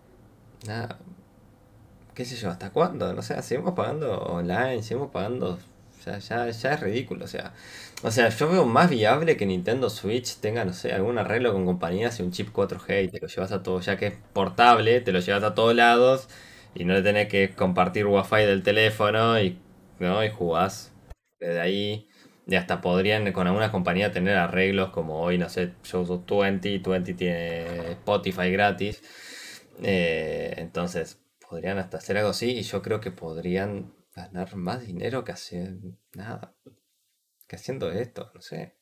[0.66, 0.98] nada,
[2.14, 3.12] qué sé yo, ¿hasta cuándo?
[3.14, 5.58] No sé, seguimos pagando online, seguimos pagando,
[6.04, 7.52] ya, ya, ya es ridículo, o sea,
[8.02, 11.66] o sea, yo veo más viable que Nintendo Switch tenga, no sé, algún arreglo con
[11.66, 15.00] compañías y un chip 4G y te lo llevas a todo, ya que es portable,
[15.00, 16.28] te lo llevas a todos lados
[16.74, 19.58] y no le tenés que compartir wifi del teléfono y,
[19.98, 20.24] ¿no?
[20.24, 20.92] y jugás
[21.38, 22.08] desde ahí.
[22.46, 26.78] Y hasta podrían con alguna compañía tener arreglos como hoy, no sé, yo uso 20,
[26.78, 29.02] 20 tiene Spotify gratis.
[29.82, 35.24] Eh, entonces, podrían hasta hacer algo así y yo creo que podrían ganar más dinero
[35.24, 36.54] que haciendo nada,
[37.50, 38.76] que haciendo esto, no sé.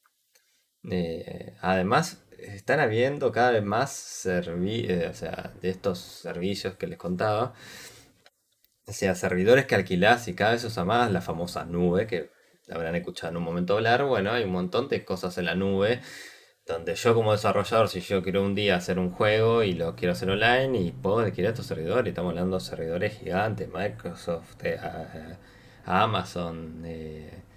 [0.90, 6.86] Eh, además, están habiendo cada vez más servicios, eh, o sea, de estos servicios que
[6.86, 7.54] les contaba,
[8.86, 12.30] o sea, servidores que alquilás y cada vez usa más la famosa nube, que
[12.70, 16.00] habrán escuchado en un momento hablar, bueno, hay un montón de cosas en la nube
[16.66, 20.12] donde yo como desarrollador, si yo quiero un día hacer un juego y lo quiero
[20.12, 24.78] hacer online y puedo adquirir estos servidores, estamos hablando de servidores gigantes, Microsoft, eh,
[25.86, 27.47] Amazon eh,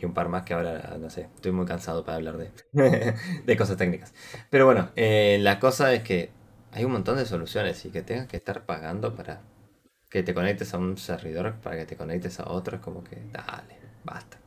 [0.00, 2.50] y un par más que ahora, no sé, estoy muy cansado para hablar de,
[3.44, 4.14] de cosas técnicas.
[4.50, 6.30] Pero bueno, eh, la cosa es que
[6.72, 9.40] hay un montón de soluciones y que tengas que estar pagando para
[10.10, 13.16] que te conectes a un servidor, para que te conectes a otro, es como que,
[13.32, 14.38] dale, basta.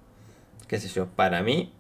[0.67, 1.73] Qué sé yo, para mí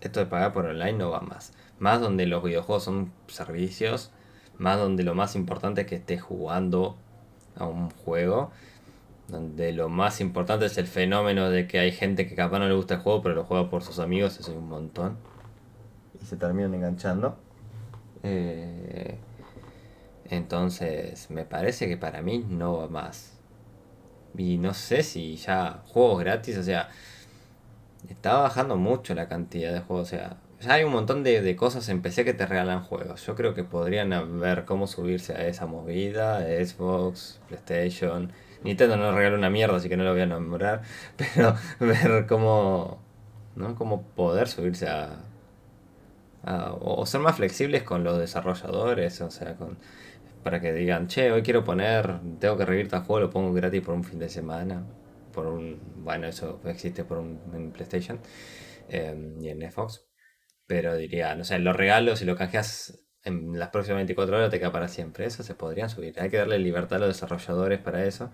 [0.00, 1.52] esto de pagar por online no va más.
[1.78, 4.10] Más donde los videojuegos son servicios,
[4.58, 6.96] más donde lo más importante es que estés jugando
[7.56, 8.50] a un juego,
[9.30, 12.74] donde lo más importante es el fenómeno de que hay gente que capaz no le
[12.74, 15.18] gusta el juego, pero lo juega por sus amigos, eso es un montón.
[16.20, 17.38] Y se terminan enganchando.
[18.22, 19.16] Eh,
[20.26, 23.38] entonces, me parece que para mí no va más.
[24.36, 26.88] Y no sé si ya juegos gratis, o sea,
[28.08, 30.08] está bajando mucho la cantidad de juegos.
[30.08, 33.26] O sea, ya hay un montón de, cosas en PC que te regalan juegos.
[33.26, 36.40] Yo creo que podrían ver cómo subirse a esa movida.
[36.40, 38.32] Xbox, PlayStation.
[38.64, 40.82] Nintendo no regala una mierda, así que no lo voy a nombrar.
[41.16, 43.02] Pero ver cómo.
[43.56, 43.74] ¿no?
[43.74, 45.18] Cómo poder subirse a.
[46.80, 49.20] o ser más flexibles con los desarrolladores.
[49.20, 49.78] O sea, con.
[50.42, 53.82] Para que digan, che, hoy quiero poner, tengo que revivir tal juego, lo pongo gratis
[53.82, 54.82] por un fin de semana
[55.32, 58.20] por un, bueno, eso existe por un, en PlayStation
[58.88, 60.06] em, y en Xbox,
[60.66, 64.58] pero diría, no sé, los regalos y lo canjeas en las próximas 24 horas te
[64.58, 68.04] queda para siempre, eso se podrían subir, hay que darle libertad a los desarrolladores para
[68.04, 68.30] eso,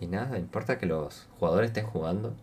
[0.00, 2.34] y nada, importa que los jugadores estén jugando,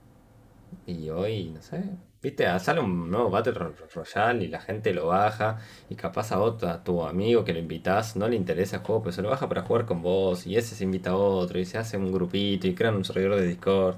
[0.86, 1.84] y hoy, no sé,
[2.21, 3.54] Viste, sale un nuevo Battle
[3.95, 5.58] Royale y la gente lo baja
[5.89, 9.01] y capaz a otro, a tu amigo que lo invitas, no le interesa el juego,
[9.01, 11.65] pero se lo baja para jugar con vos y ese se invita a otro y
[11.65, 13.97] se hace un grupito y crean un servidor de Discord.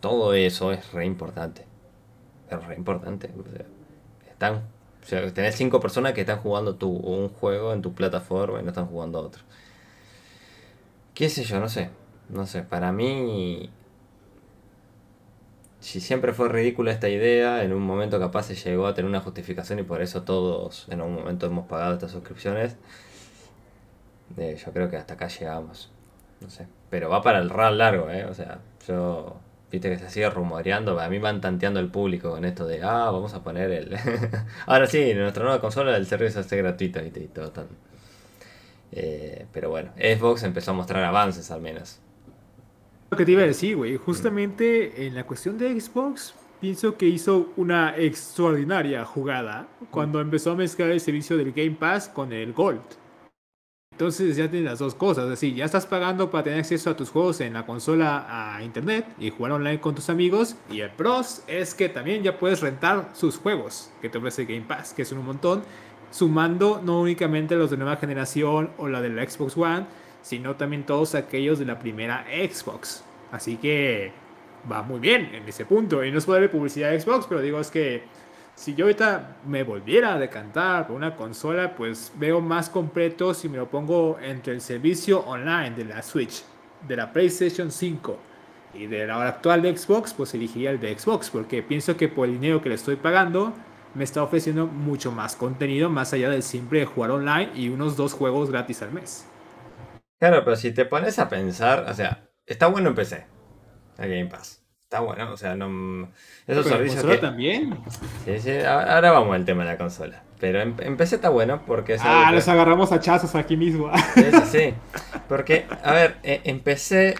[0.00, 1.64] Todo eso es re importante.
[2.50, 3.30] Es re importante.
[4.30, 4.62] están,
[5.32, 8.86] tenés cinco personas que están jugando tu, un juego en tu plataforma y no están
[8.86, 9.42] jugando otro.
[11.14, 11.60] ¿Qué sé yo?
[11.60, 11.90] No sé.
[12.28, 13.70] No sé, para mí
[15.80, 19.20] si siempre fue ridícula esta idea, en un momento capaz se llegó a tener una
[19.20, 22.76] justificación y por eso todos en un momento hemos pagado estas suscripciones.
[24.36, 25.90] Eh, yo creo que hasta acá llegamos.
[26.40, 26.66] No sé.
[26.90, 28.24] Pero va para el RAL largo, ¿eh?
[28.26, 29.36] O sea, yo.
[29.70, 30.98] Viste que se sigue rumoreando.
[30.98, 32.82] A mí van tanteando el público con esto de.
[32.82, 33.96] Ah, vamos a poner el.
[34.66, 37.66] Ahora sí, nuestra nueva consola del servicio ser gratuito y todo tan.
[38.92, 42.00] Eh, pero bueno, Xbox empezó a mostrar avances al menos.
[43.10, 47.06] Lo que te iba a decir, güey, justamente en la cuestión de Xbox, pienso que
[47.06, 52.52] hizo una extraordinaria jugada cuando empezó a mezclar el servicio del Game Pass con el
[52.52, 52.99] Gold.
[54.00, 56.96] Entonces ya tienes las dos cosas, es decir, ya estás pagando para tener acceso a
[56.96, 60.56] tus juegos en la consola a internet y jugar online con tus amigos.
[60.70, 64.62] Y el pros es que también ya puedes rentar sus juegos que te ofrece Game
[64.62, 65.62] Pass, que son un montón,
[66.10, 69.84] sumando no únicamente los de nueva generación o la de la Xbox One,
[70.22, 73.04] sino también todos aquellos de la primera Xbox.
[73.30, 74.12] Así que
[74.72, 76.02] va muy bien en ese punto.
[76.02, 78.04] Y no es por darle publicidad a Xbox, pero digo es que
[78.60, 83.48] si yo ahorita me volviera a decantar por una consola, pues veo más completo si
[83.48, 86.44] me lo pongo entre el servicio online de la Switch,
[86.86, 88.18] de la PlayStation 5
[88.74, 92.28] y de la actual de Xbox, pues elegiría el de Xbox, porque pienso que por
[92.28, 93.54] el dinero que le estoy pagando,
[93.94, 98.12] me está ofreciendo mucho más contenido, más allá del simple jugar online y unos dos
[98.12, 99.26] juegos gratis al mes.
[100.18, 103.26] Claro, pero si te pones a pensar, o sea, está bueno en PC,
[103.96, 104.59] el Game Pass.
[104.90, 106.10] Está bueno, o sea, no.
[106.48, 107.04] Esos servicios.
[107.04, 107.18] Que...
[107.18, 107.78] también?
[108.24, 110.24] Sí, sí, ahora vamos al tema de la consola.
[110.40, 111.96] Pero en, PC está bueno porque.
[112.00, 113.88] ah, los agarramos a chazos aquí mismo.
[114.14, 114.74] Sí, sí, sí.
[115.28, 117.14] Porque, a ver, en PC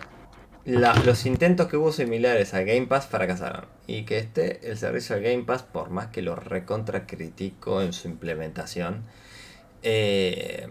[0.64, 3.66] los intentos que hubo similares a Game Pass fracasaron.
[3.86, 7.92] Y que este, el servicio de Game Pass, por más que lo recontra critico en
[7.92, 9.04] su implementación,
[9.84, 10.66] eh,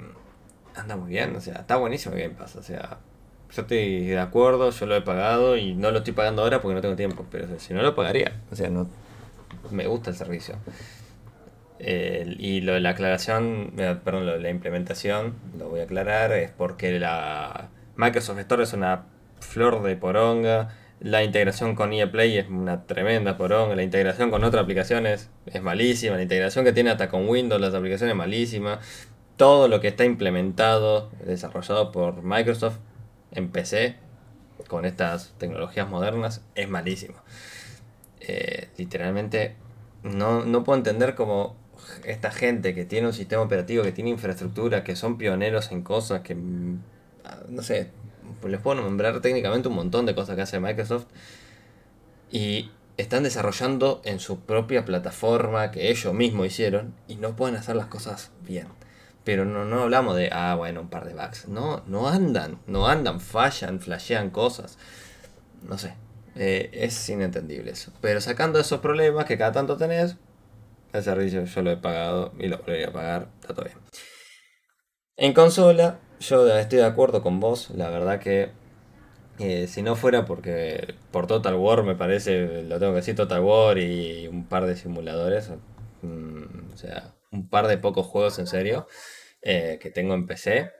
[0.75, 2.97] anda muy bien, o sea, está buenísimo Game Pass, o sea,
[3.51, 6.75] yo estoy de acuerdo, yo lo he pagado y no lo estoy pagando ahora porque
[6.75, 8.87] no tengo tiempo, pero si no lo pagaría, o sea, no
[9.71, 10.55] me gusta el servicio.
[11.79, 16.31] y lo de la aclaración, eh, perdón, lo de la implementación, lo voy a aclarar,
[16.33, 19.05] es porque la Microsoft Store es una
[19.39, 24.63] flor de poronga, la integración con EA es una tremenda poronga, la integración con otras
[24.63, 28.79] aplicaciones es malísima, la integración que tiene hasta con Windows, las aplicaciones es malísima,
[29.37, 32.77] todo lo que está implementado, desarrollado por Microsoft
[33.31, 33.95] en PC,
[34.67, 37.15] con estas tecnologías modernas, es malísimo.
[38.19, 39.55] Eh, literalmente,
[40.03, 41.55] no, no puedo entender cómo
[42.03, 46.21] esta gente que tiene un sistema operativo, que tiene infraestructura, que son pioneros en cosas
[46.21, 46.79] que, mm,
[47.49, 47.91] no sé,
[48.47, 51.05] les puedo nombrar técnicamente un montón de cosas que hace Microsoft,
[52.31, 57.75] y están desarrollando en su propia plataforma que ellos mismos hicieron y no pueden hacer
[57.75, 58.67] las cosas bien.
[59.29, 61.47] Pero no, no hablamos de, ah, bueno, un par de bugs.
[61.47, 64.79] No, no andan, no andan, fallan, flashean cosas.
[65.61, 65.93] No sé,
[66.35, 67.91] eh, es inentendible eso.
[68.01, 70.15] Pero sacando esos problemas que cada tanto tenés,
[70.93, 73.77] el servicio yo lo he pagado y lo volvería a pagar, está todo bien.
[75.15, 78.49] En consola, yo estoy de acuerdo con vos, la verdad que
[79.37, 83.41] eh, si no fuera porque por Total War me parece, lo tengo que decir, Total
[83.41, 85.51] War y un par de simuladores,
[86.01, 88.87] mm, o sea, un par de pocos juegos en serio
[89.41, 90.71] eh, que tengo en PC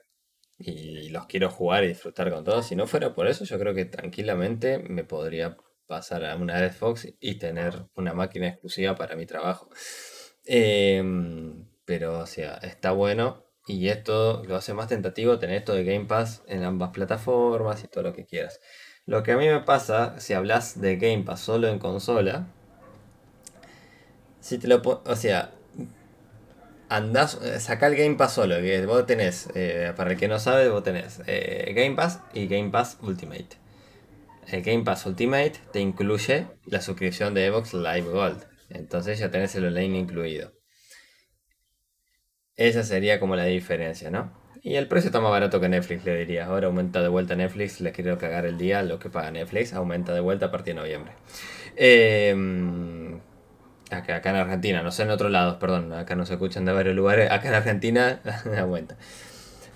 [0.58, 2.67] y los quiero jugar y disfrutar con todos.
[2.67, 7.08] Si no fuera por eso, yo creo que tranquilamente me podría pasar a una Xbox
[7.19, 9.69] y tener una máquina exclusiva para mi trabajo.
[10.45, 13.45] Em, pero, o sea, está bueno.
[13.67, 17.88] Y esto lo hace más tentativo tener esto de Game Pass en ambas plataformas y
[17.88, 18.60] todo lo que quieras.
[19.06, 22.48] Lo que a mí me pasa, si hablas de Game Pass solo en consola,
[24.39, 25.52] si te lo o sea,
[26.89, 30.39] andás, eh, saca el Game Pass solo, que vos tenés, eh, para el que no
[30.39, 33.49] sabe, vos tenés eh, Game Pass y Game Pass Ultimate.
[34.47, 38.43] El Game Pass Ultimate te incluye la suscripción de Xbox Live Gold.
[38.69, 40.54] Entonces ya tenés el online incluido.
[42.56, 44.38] Esa sería como la diferencia, ¿no?
[44.62, 46.45] Y el precio está más barato que Netflix, le diría.
[46.45, 50.13] Ahora aumenta de vuelta Netflix, les quiero cagar el día, lo que paga Netflix aumenta
[50.13, 51.13] de vuelta a partir de noviembre.
[51.78, 52.98] Em,
[53.89, 56.73] acá, acá, en Argentina, no sé en otros lados, perdón, acá no se escuchan de
[56.73, 58.21] varios lugares, acá en Argentina
[58.60, 58.95] aumenta.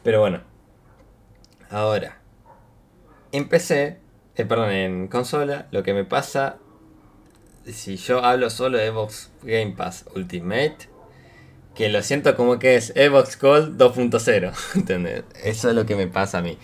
[0.03, 0.41] Pero bueno,
[1.69, 2.19] ahora,
[3.31, 3.97] en PC,
[4.35, 6.57] eh, perdón, en consola, lo que me pasa,
[7.65, 10.89] si yo hablo solo de Xbox Game Pass Ultimate,
[11.75, 15.23] que lo siento como que es Xbox Gold 2.0, ¿entendés?
[15.43, 16.57] Eso es lo que me pasa a mí.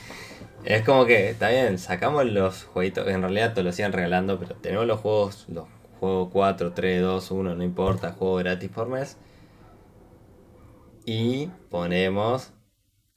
[0.65, 4.55] Es como que, está bien, sacamos los jueguitos, en realidad te lo siguen regalando, pero
[4.55, 5.65] tenemos los juegos, los
[5.99, 9.17] juegos 4, 3, 2, 1, no importa, juego gratis por mes.
[11.05, 12.51] Y ponemos,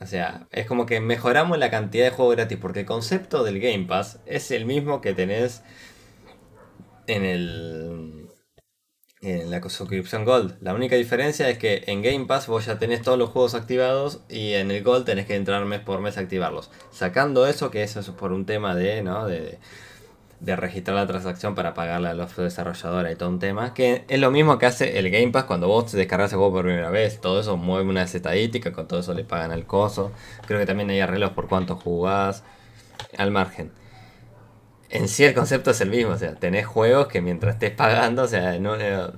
[0.01, 3.61] o sea, es como que mejoramos la cantidad de juegos gratis, porque el concepto del
[3.61, 5.62] Game Pass es el mismo que tenés
[7.07, 8.23] en el
[9.23, 10.57] en la suscripción Gold.
[10.61, 14.21] La única diferencia es que en Game Pass vos ya tenés todos los juegos activados
[14.29, 16.71] y en el Gold tenés que entrar mes por mes a activarlos.
[16.90, 19.27] Sacando eso, que eso es por un tema de, ¿no?
[19.27, 19.61] de
[20.44, 24.31] registrar la transacción para pagarle a los desarrolladores y todo un tema, que es lo
[24.31, 27.20] mismo que hace el Game Pass cuando vos descargas el juego por primera vez.
[27.20, 30.12] Todo eso mueve una estadística, con todo eso le pagan al coso.
[30.46, 32.42] Creo que también hay arreglos por cuánto jugás,
[33.16, 33.72] al margen
[34.92, 38.24] en sí el concepto es el mismo, o sea, tenés juegos que mientras estés pagando,
[38.24, 39.11] o sea, no, eh,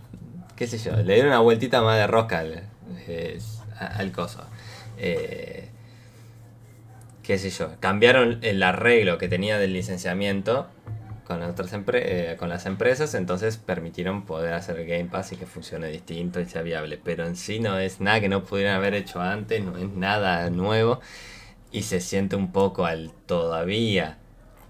[0.55, 2.63] qué sé yo, le dieron una vueltita más de rosca al,
[3.79, 4.45] al coso.
[4.99, 5.69] Eh,
[7.25, 10.69] qué sé yo, cambiaron el arreglo que tenía del licenciamiento
[11.27, 15.89] con, otras eh, con las empresas, entonces permitieron poder hacer Game Pass y que funcione
[15.89, 17.01] distinto y sea viable.
[17.03, 20.51] Pero en sí no es nada que no pudieran haber hecho antes, no es nada
[20.51, 21.01] nuevo
[21.73, 24.19] y se siente un poco al todavía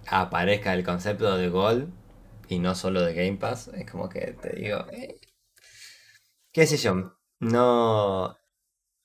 [0.07, 1.93] aparezca el concepto de Gold
[2.49, 5.19] y no solo de Game Pass, es como que te digo, eh,
[6.53, 8.39] qué sé yo, no,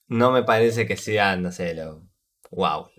[0.08, 2.04] no me parece que sea, no sé, lo,
[2.52, 2.90] wow.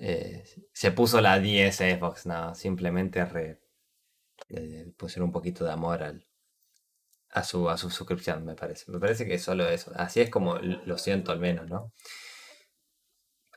[0.00, 3.60] Eh, se puso la 10 Xbox, no, simplemente re,
[4.48, 6.02] eh, pusieron un poquito de amor
[7.32, 8.90] a, su, a su suscripción, me parece.
[8.90, 9.92] Me parece que solo eso.
[9.96, 11.92] Así es como lo siento al menos, ¿no?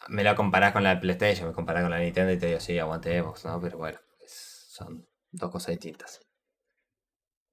[0.07, 2.77] me la comparás con la PlayStation, me comparás con la Nintendo y te digo, sí,
[2.79, 3.61] aguante Xbox, ¿no?
[3.61, 6.21] Pero bueno, son dos cosas distintas.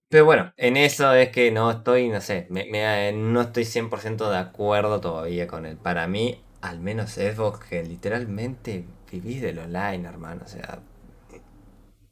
[0.08, 4.38] Pero bueno, en eso es que no estoy, no sé, me, no estoy 100% de
[4.38, 5.78] acuerdo todavía con él.
[5.78, 10.42] Para mí, al menos Xbox, que literalmente vivís del online, hermano.
[10.44, 10.80] O sea,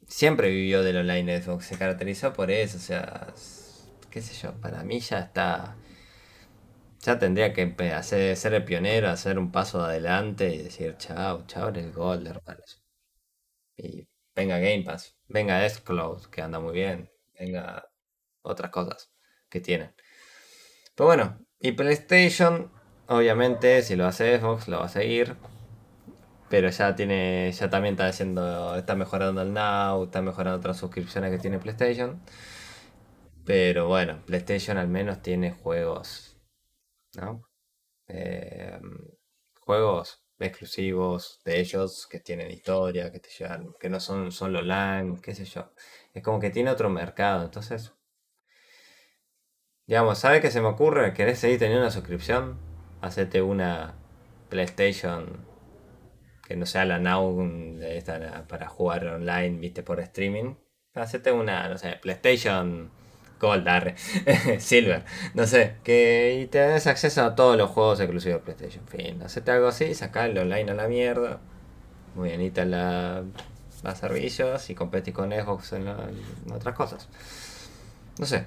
[0.07, 2.79] siempre vivió del online Xbox, se caracterizó por eso.
[2.79, 3.29] O sea,
[4.11, 5.77] qué sé yo, para mí ya está
[7.01, 11.69] ya tendría que hacer, ser el pionero, hacer un paso adelante y decir, chao, chao,
[11.69, 12.83] el gol, hermanos.
[13.77, 17.89] Y venga Game Pass, venga S-Cloud, que anda muy bien, venga
[18.43, 19.13] otras cosas
[19.49, 19.95] que tienen.
[20.95, 22.73] Pero bueno, y PlayStation,
[23.09, 25.37] obviamente, si lo hace Xbox, lo va a seguir.
[26.49, 31.31] Pero ya tiene, ya también está haciendo, está mejorando el Now, está mejorando otras suscripciones
[31.31, 32.21] que tiene PlayStation.
[33.45, 36.29] Pero bueno, PlayStation al menos tiene juegos
[37.17, 37.43] ¿no?
[38.09, 38.83] Em,
[39.61, 45.21] juegos exclusivos de ellos que tienen historia, que te llevan, que no son solo LAN,
[45.21, 45.73] qué sé yo.
[46.15, 47.93] Es como que tiene otro mercado, entonces.
[49.89, 51.13] Digamos, ¿sabe qué se me ocurre?
[51.15, 52.68] ¿Querés seguir teniendo una suscripción?
[53.01, 53.95] Hacete una
[54.49, 55.47] PlayStation
[56.49, 57.37] que no sea la Now
[58.49, 60.55] para jugar online, viste, por streaming.
[60.95, 62.91] hacete una, no sé, PlayStation
[63.39, 63.69] Gold,
[64.59, 68.87] Silver, no sé, que y te des acceso a todos los juegos exclusivos de PlayStation.
[68.89, 71.39] Fin, hacete algo así, el online a la mierda.
[72.15, 73.23] Muy bien, la,
[73.85, 77.09] los servicios y competís con Xbox en, en, otras cosas.
[78.19, 78.47] No sé,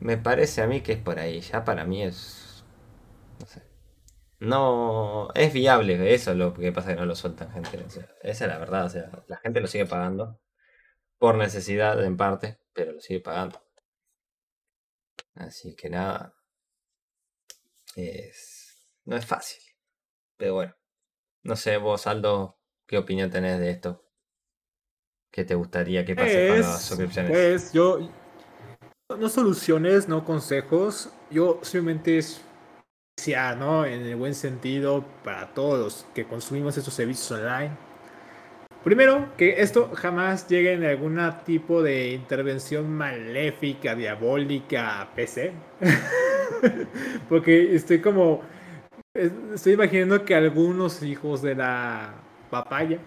[0.00, 1.40] me parece a mí que es por ahí.
[1.40, 2.62] Ya para mí es.
[3.40, 3.71] No sé.
[4.42, 5.28] No.
[5.34, 7.84] Es viable eso, lo que pasa que no lo sueltan, gente.
[7.86, 8.86] esa es la verdad.
[8.86, 10.40] O sea, la gente lo sigue pagando.
[11.18, 13.62] Por necesidad, en parte, pero lo sigue pagando.
[15.36, 16.34] Así que nada.
[17.94, 18.90] Es.
[19.04, 19.62] No es fácil.
[20.36, 20.74] Pero bueno.
[21.44, 24.04] No sé, vos, Aldo, ¿qué opinión tenés de esto?
[25.30, 27.30] ¿Qué te gustaría que pase con las suscripciones?
[27.30, 28.10] Pues yo.
[29.08, 31.10] No soluciones, no consejos.
[31.30, 32.44] Yo simplemente es.
[33.86, 37.76] En el buen sentido para todos los que consumimos estos servicios online
[38.84, 45.52] Primero, que esto jamás llegue en algún tipo de intervención maléfica, diabólica PC.
[47.28, 48.42] Porque estoy como.
[49.14, 52.14] Estoy imaginando que algunos hijos de la
[52.50, 52.98] papaya,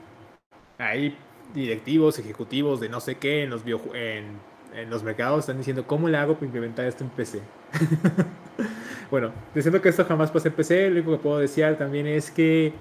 [0.78, 1.18] ahí
[1.54, 6.18] directivos, ejecutivos de no sé qué en los, en los mercados, están diciendo: ¿Cómo le
[6.18, 7.42] hago para implementar esto en PC?
[9.12, 12.32] bueno, diciendo que esto jamás pasa en PC, lo único que puedo decir también es
[12.32, 12.74] que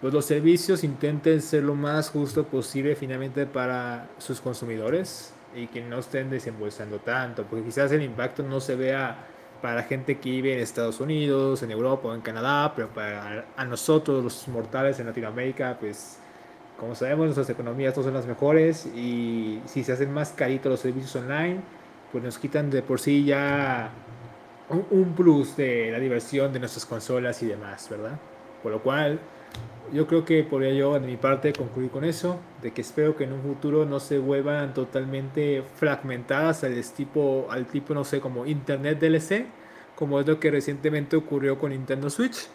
[0.00, 5.80] pues los servicios intenten ser lo más justo posible finalmente para sus consumidores y que
[5.82, 9.16] no estén desembolsando tanto, porque quizás el impacto no se vea
[9.62, 13.46] para la gente que vive en Estados Unidos, en Europa o en Canadá, pero para
[13.56, 16.18] a nosotros los mortales en Latinoamérica, pues
[16.78, 20.80] como sabemos nuestras economías no son las mejores y si se hacen más caritos los
[20.80, 21.60] servicios online,
[22.14, 23.90] pues nos quitan de por sí ya
[24.68, 28.20] un, plus de la diversión de nuestras consolas y demás, ¿verdad?
[28.62, 29.18] Por lo cual
[29.92, 33.24] yo creo que por ello, de mi parte, concluir con eso, de que espero que
[33.24, 38.46] en un futuro no se vuelvan totalmente fragmentadas al tipo, al tipo no sé, como
[38.46, 39.46] Internet DLC,
[39.96, 42.46] como es lo que recientemente ocurrió con Nintendo Switch,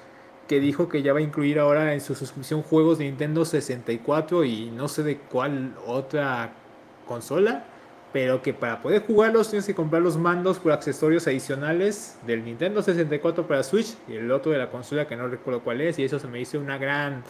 [0.48, 4.46] que dijo que ya va a incluir ahora en su suscripción juegos de Nintendo 64
[4.46, 6.54] y no sé de cuál otra
[7.06, 7.66] consola,
[8.12, 12.82] pero que para poder jugarlos tienes que comprar los mandos por accesorios adicionales del Nintendo
[12.82, 16.04] 64 para Switch y el otro de la consola que no recuerdo cuál es y
[16.04, 17.24] eso se me hizo una gran...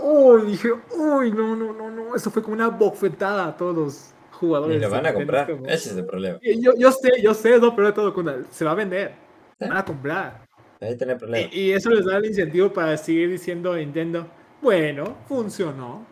[0.00, 4.14] Oh, dije, uy, no, no, no, no, eso fue como una bofetada a todos los
[4.32, 4.78] jugadores.
[4.78, 6.38] Y lo van a comprar, ese es el problema.
[6.42, 8.14] Yo, yo sé, yo sé, no, pero todo,
[8.50, 9.14] se va a vender,
[9.58, 10.46] se van a comprar.
[10.80, 11.48] Ahí tiene problema.
[11.52, 14.26] Y, y, eso les da el incentivo para seguir diciendo a Nintendo,
[14.60, 16.04] bueno, funcionó.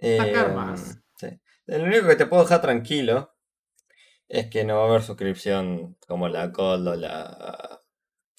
[0.00, 0.98] Sacar em, más.
[1.66, 3.34] Lo único que te puedo dejar tranquilo
[4.28, 7.82] es que no va a haber suscripción como la Gold o la,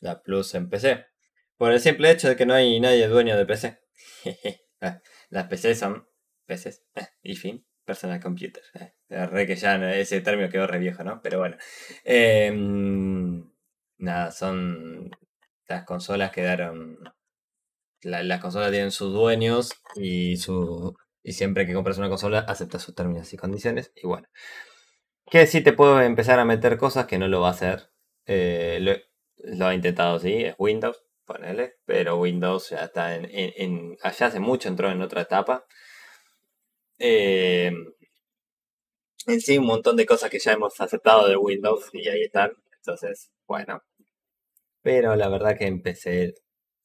[0.02, 1.06] la Plus en PC.
[1.58, 3.80] Por el simple hecho de que no hay nadie dueño de PC.
[5.30, 6.08] Las PC son
[6.46, 6.86] PCs.
[7.22, 8.64] Y fin, personal computer.
[9.10, 11.22] Re que ya ese término quedó re viejo, ¿no?
[11.22, 11.58] Pero bueno.
[12.04, 13.50] Em,
[13.98, 15.10] nada, son.
[15.68, 17.00] Las consolas quedaron.
[18.04, 22.96] las consolas tienen sus dueños y su y siempre que compras una consola, aceptas sus
[22.96, 23.92] términos y condiciones.
[23.96, 24.28] Y bueno.
[25.30, 27.90] Que sí te puedo empezar a meter cosas que no lo va a hacer.
[28.26, 28.80] Eh,
[29.38, 31.76] lo, ha intentado, sí, es Windows, ponele.
[31.86, 35.66] Pero Windows ya está en, allá hace mucho entró en otra etapa.
[37.00, 37.72] Eh,
[39.28, 42.52] en sí, un montón de cosas que ya hemos aceptado de Windows y ahí están.
[42.78, 43.84] Entonces, bueno.
[44.82, 46.36] Pero la verdad que empecé,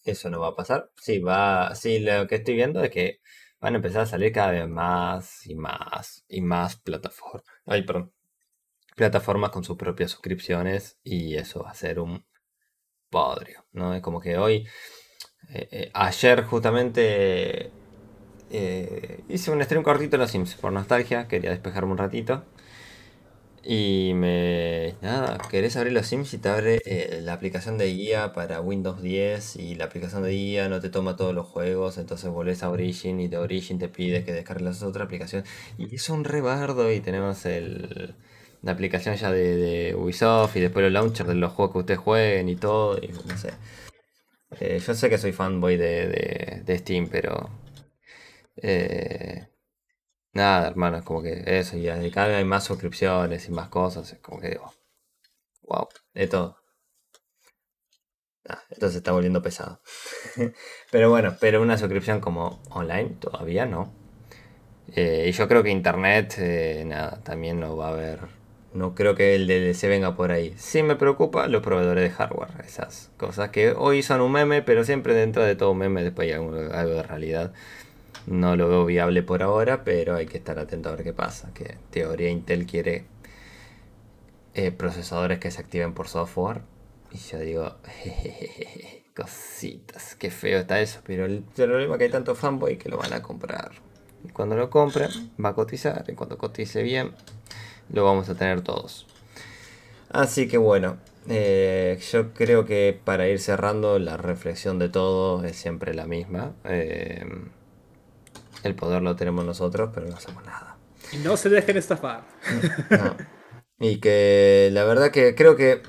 [0.05, 0.91] eso no va a pasar.
[0.97, 3.21] Sí, va, sí, lo que estoy viendo es que
[3.63, 7.45] van a empezar a salir cada vez más y más y más plataformas.
[7.65, 8.13] Ay, perdón.
[8.97, 12.27] Plataformas con sus propias suscripciones y eso va a ser un
[13.09, 13.95] podrio, ¿no?
[13.95, 14.67] Es como que hoy,
[15.51, 17.71] eh, eh, ayer justamente
[18.51, 22.45] eh, hice un stream cortito de los Sims por nostalgia, quería despejarme un ratito.
[23.65, 24.95] Y me.
[25.03, 29.01] Nada, querés abrir los Sims y te abre eh, la aplicación de guía para Windows
[29.01, 32.71] 10 y la aplicación de guía no te toma todos los juegos, entonces volvés a
[32.71, 35.45] Origin y de Origin te pide que descargues otra aplicación.
[35.79, 38.17] Y es un rebardo y tenemos el,
[38.63, 42.49] la aplicación ya de, Ubisoft y después los launchers de los juegos que ustedes jueguen
[42.49, 42.99] y todo.
[42.99, 43.53] Y no sé.
[44.61, 47.51] Eh, yo sé que soy fanboy de, de, de Steam, pero.
[48.57, 49.52] Eh,
[50.35, 54.13] Nada, hermano, es como que eso, y cada vez hay más suscripciones y más cosas,
[54.13, 54.73] es como que digo,
[55.63, 56.57] wow, de todo.
[58.71, 59.81] Esto se está volviendo pesado.
[60.91, 63.93] pero bueno, pero una suscripción como online todavía no.
[64.95, 68.21] Eh, y yo creo que internet, eh, nada, también no va a haber.
[68.75, 70.55] No creo que el DLC venga por ahí.
[70.57, 74.85] Sí me preocupa los proveedores de hardware, esas cosas que hoy son un meme, pero
[74.85, 77.53] siempre dentro de todo un meme después hay algo, algo de realidad.
[78.27, 81.53] No lo veo viable por ahora, pero hay que estar atento a ver qué pasa.
[81.55, 83.05] Que en teoría Intel quiere
[84.55, 86.63] eh, procesadores que se activen por software.
[87.11, 87.77] Y yo digo,
[89.17, 91.01] cositas, qué feo está eso.
[91.05, 93.73] Pero el problema es que hay tanto fanboy que lo van a comprar.
[94.25, 95.11] Y cuando lo compren,
[95.43, 96.05] va a cotizar.
[96.09, 97.13] Y cuando cotice bien,
[97.93, 99.07] lo vamos a tener todos.
[100.11, 100.99] Así que bueno,
[101.29, 106.53] eh, yo creo que para ir cerrando, la reflexión de todo es siempre la misma.
[106.65, 107.25] Eh,
[108.63, 110.77] el poder lo tenemos nosotros, pero no hacemos nada.
[111.13, 112.23] Y no se dejen estafar.
[113.79, 115.83] Y que la verdad que creo que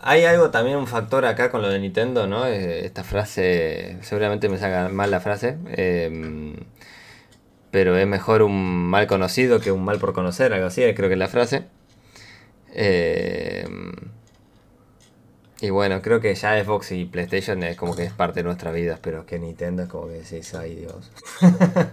[0.00, 2.46] hay algo también, un factor acá con lo de Nintendo, ¿no?
[2.46, 6.56] Eh, esta frase, seguramente me saca mal la frase, em,
[7.70, 11.14] pero es mejor un mal conocido que un mal por conocer, algo así, creo que
[11.14, 11.64] es la frase.
[12.74, 13.92] Em,
[15.62, 18.72] y bueno, creo que ya Xbox y PlayStation es como que es parte de nuestra
[18.72, 21.10] vida, pero que Nintendo es como que decís, ay Dios.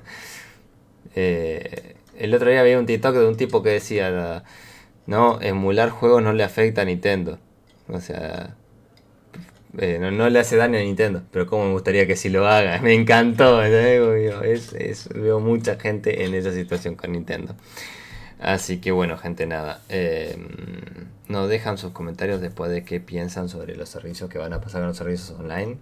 [1.16, 4.44] Eh, el otro día había un TikTok de un tipo que decía,
[5.08, 7.40] no, emular juegos no le afecta a Nintendo.
[7.88, 8.56] O sea,
[9.80, 12.80] eh, no, le hace daño a Nintendo, pero como me gustaría que sí lo haga.
[12.84, 17.56] Me encantó, veo mucha gente en esa situación con Nintendo.
[18.40, 19.82] Así que bueno, gente, nada.
[19.90, 20.38] Eh,
[21.28, 24.82] nos dejan sus comentarios después de qué piensan sobre los servicios que van a pasar
[24.82, 25.78] con los servicios online.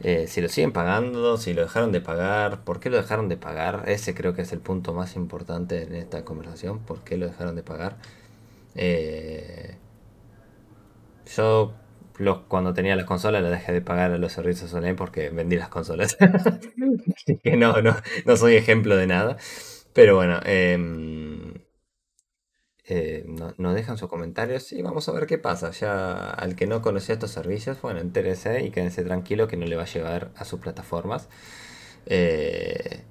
[0.00, 3.36] Eh, si lo siguen pagando, si lo dejaron de pagar, por qué lo dejaron de
[3.36, 3.84] pagar.
[3.88, 6.80] Ese creo que es el punto más importante en esta conversación.
[6.80, 7.96] ¿Por qué lo dejaron de pagar?
[8.76, 9.76] Eh,
[11.36, 11.74] yo
[12.48, 15.68] cuando tenía las consolas le dejé de pagar a los servicios online porque vendí las
[15.68, 16.16] consolas.
[17.16, 17.96] Así que no, no,
[18.26, 19.36] no soy ejemplo de nada.
[19.92, 21.47] Pero bueno, em,
[22.90, 25.70] eh, nos dejan sus comentarios y vamos a ver qué pasa.
[25.72, 29.76] Ya al que no conocía estos servicios, bueno, entérese y quédense tranquilo que no le
[29.76, 31.28] va a llevar a sus plataformas.
[32.06, 33.04] Eh,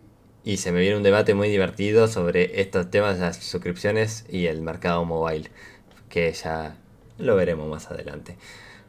[0.43, 4.47] y se me viene un debate muy divertido sobre estos temas de las suscripciones y
[4.47, 5.51] el mercado mobile,
[6.09, 6.75] que ya
[7.19, 8.35] lo veremos más adelante.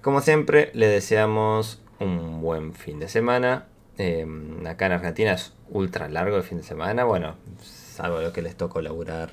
[0.01, 3.67] Como siempre, le deseamos un buen fin de semana.
[3.99, 7.05] Em, acá en Argentina es ultra largo el fin de semana.
[7.05, 9.31] Bueno, salvo lo que les tocó laburar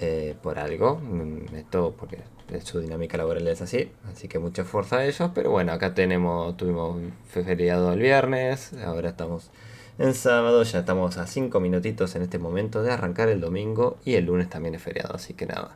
[0.00, 0.96] eh, por algo.
[0.96, 2.18] Mm, esto porque
[2.62, 3.90] su dinámica laboral es así.
[4.10, 5.30] Así que mucha fuerza a ellos.
[5.34, 8.72] Pero bueno, acá tenemos, tuvimos feriado el viernes.
[8.84, 9.50] Ahora estamos
[9.98, 10.62] en sábado.
[10.62, 13.98] Ya estamos a 5 minutitos en este momento de arrancar el domingo.
[14.04, 15.14] Y el lunes también es feriado.
[15.14, 15.70] Así que nada.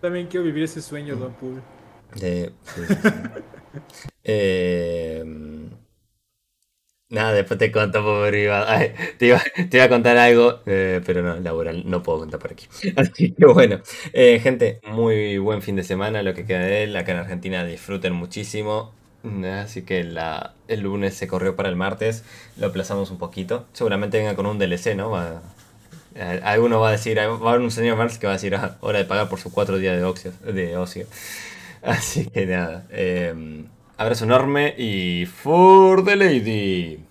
[0.00, 1.62] También quiero vivir ese sueño, Don Pool.
[2.16, 2.52] De,
[4.24, 5.24] eh,
[7.08, 8.66] nada, después te cuento por privado.
[9.18, 12.52] te, iba, te, iba, a contar algo, eh, pero no, laboral, no puedo contar por
[12.52, 12.66] aquí.
[12.96, 13.80] Así que bueno,
[14.12, 16.96] eh, gente, muy buen fin de semana, lo que queda de él.
[16.96, 18.92] Acá en Argentina disfruten muchísimo.
[19.62, 22.24] Así que la, el lunes se corrió para el martes,
[22.58, 23.66] lo aplazamos un poquito.
[23.72, 25.10] Seguramente venga con un DLC, ¿no?
[25.10, 25.40] Va,
[26.42, 28.76] alguno va a decir, va a haber un señor Marx que va a decir, ah,
[28.80, 30.32] hora de pagar por sus cuatro días de ocio.
[30.42, 31.06] De ocio.
[31.82, 33.66] Así que nada, em,
[33.96, 37.04] abrazo enorme y for the lady.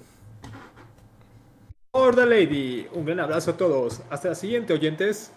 [1.91, 4.01] For the lady, un gran abrazo a todos.
[4.09, 5.31] Hasta la siguiente, oyentes.